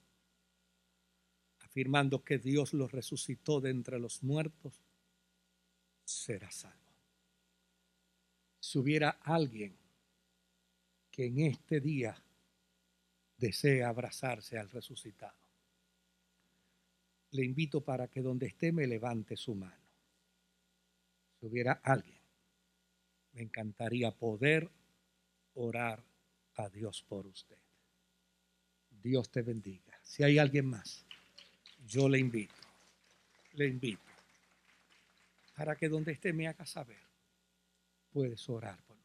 afirmando 1.75 2.23
que 2.23 2.37
Dios 2.37 2.73
lo 2.73 2.87
resucitó 2.87 3.59
de 3.59 3.69
entre 3.69 3.99
los 3.99 4.23
muertos, 4.23 4.79
serás 6.05 6.55
salvo. 6.55 6.95
Si 8.61 8.79
hubiera 8.79 9.09
alguien 9.09 9.75
que 11.11 11.25
en 11.25 11.39
este 11.39 11.81
día 11.81 12.15
desea 13.35 13.89
abrazarse 13.89 14.57
al 14.57 14.69
resucitado, 14.69 15.37
le 17.31 17.43
invito 17.43 17.81
para 17.81 18.07
que 18.07 18.21
donde 18.21 18.47
esté 18.47 18.71
me 18.71 18.87
levante 18.87 19.35
su 19.35 19.53
mano 19.53 19.85
si 21.37 21.45
hubiera 21.45 21.73
alguien, 21.83 22.21
me 23.33 23.41
encantaría 23.41 24.11
poder 24.11 24.71
orar 25.55 26.01
a 26.53 26.69
Dios 26.69 27.03
por 27.03 27.27
usted. 27.27 27.57
Dios 28.89 29.29
te 29.29 29.41
bendiga. 29.41 29.99
Si 30.03 30.23
hay 30.23 30.39
alguien 30.39 30.67
más, 30.67 31.04
yo 31.87 32.09
le 32.09 32.19
invito, 32.19 32.53
le 33.53 33.67
invito, 33.67 34.01
para 35.55 35.75
que 35.75 35.89
donde 35.89 36.11
esté 36.11 36.33
me 36.33 36.47
haga 36.47 36.65
saber, 36.65 37.01
puedes 38.11 38.47
orar 38.49 38.77
por 38.83 38.97
mí. 38.97 39.03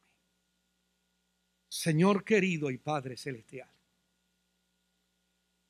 Señor 1.69 2.23
querido 2.23 2.69
y 2.69 2.77
Padre 2.77 3.17
Celestial, 3.17 3.69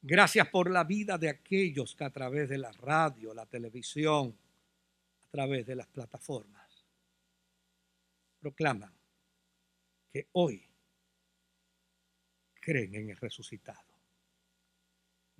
gracias 0.02 0.48
por 0.50 0.70
la 0.70 0.84
vida 0.84 1.18
de 1.18 1.30
aquellos 1.30 1.96
que 1.96 2.04
a 2.04 2.10
través 2.10 2.50
de 2.50 2.58
la 2.58 2.72
radio, 2.72 3.34
la 3.34 3.46
televisión, 3.46 4.36
través 5.32 5.66
de 5.66 5.76
las 5.76 5.88
plataformas 5.88 6.86
proclaman 8.40 8.94
que 10.12 10.28
hoy 10.34 10.62
creen 12.60 12.96
en 12.96 13.10
el 13.12 13.18
resucitado. 13.18 13.91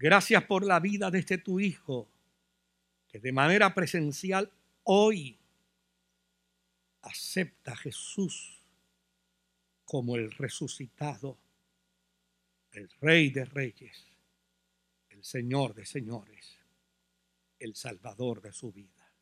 Gracias 0.02 0.44
por 0.46 0.66
la 0.66 0.80
vida 0.80 1.12
de 1.12 1.20
este 1.20 1.38
tu 1.38 1.60
Hijo, 1.60 2.10
que 3.08 3.20
de 3.20 3.32
manera 3.32 3.72
presencial 3.76 4.52
hoy 4.82 5.38
acepta 7.04 7.74
a 7.74 7.76
Jesús 7.76 8.66
como 9.86 10.16
el 10.16 10.32
resucitado, 10.32 11.38
el 12.72 12.90
Rey 13.00 13.30
de 13.30 13.46
Reyes, 13.46 14.08
el 15.10 15.24
Señor 15.24 15.76
de 15.76 15.86
Señores, 15.86 16.58
el 17.60 17.76
Salvador 17.76 18.42
de 18.42 18.54
su 18.54 18.72
vida. 18.72 19.14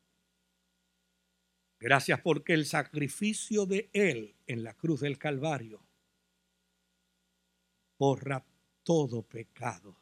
Gracias 1.78 2.22
porque 2.22 2.54
el 2.54 2.64
sacrificio 2.64 3.66
de 3.66 3.90
Él 3.92 4.34
en 4.46 4.64
la 4.64 4.72
cruz 4.72 5.00
del 5.00 5.18
Calvario 5.18 5.84
borra 7.98 8.42
todo 8.82 9.20
pecado, 9.20 9.99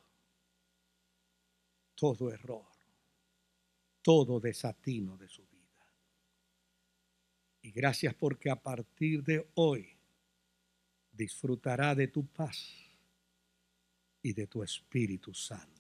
todo 1.99 2.31
error, 2.31 2.65
todo 4.01 4.39
desatino 4.39 5.17
de 5.17 5.29
su 5.29 5.43
vida. 5.49 5.59
Y 7.63 7.73
gracias 7.73 8.15
porque 8.15 8.51
a 8.51 8.57
partir 8.57 9.25
de 9.25 9.51
hoy 9.55 9.99
disfrutará 11.11 11.97
de 11.97 12.07
tu 12.07 12.25
paz 12.27 12.73
y 14.23 14.33
de 14.33 14.47
tu 14.47 14.63
Espíritu 14.63 15.35
Santo. 15.35 15.75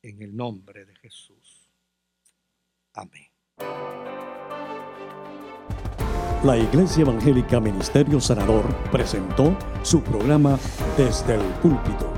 En 0.00 0.22
el 0.22 0.34
nombre 0.34 0.86
de 0.86 0.96
Jesús. 0.96 1.70
Amén. 2.94 3.28
La 6.42 6.56
Iglesia 6.56 7.02
Evangélica 7.02 7.60
Ministerio 7.60 8.18
Sanador 8.18 8.64
presentó 8.90 9.54
su 9.82 10.02
programa 10.02 10.58
Desde 10.96 11.34
el 11.34 11.52
Púlpito. 11.60 12.09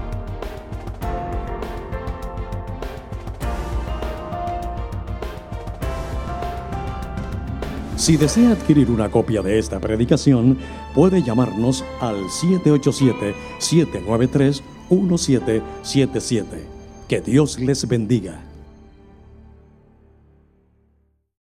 Si 8.02 8.16
desea 8.16 8.50
adquirir 8.50 8.90
una 8.90 9.12
copia 9.12 9.42
de 9.42 9.60
esta 9.60 9.78
predicación, 9.78 10.58
puede 10.92 11.22
llamarnos 11.22 11.84
al 12.00 12.16
787-793-1777. 13.60 16.44
Que 17.06 17.20
Dios 17.20 17.60
les 17.60 17.86
bendiga. 17.86 18.40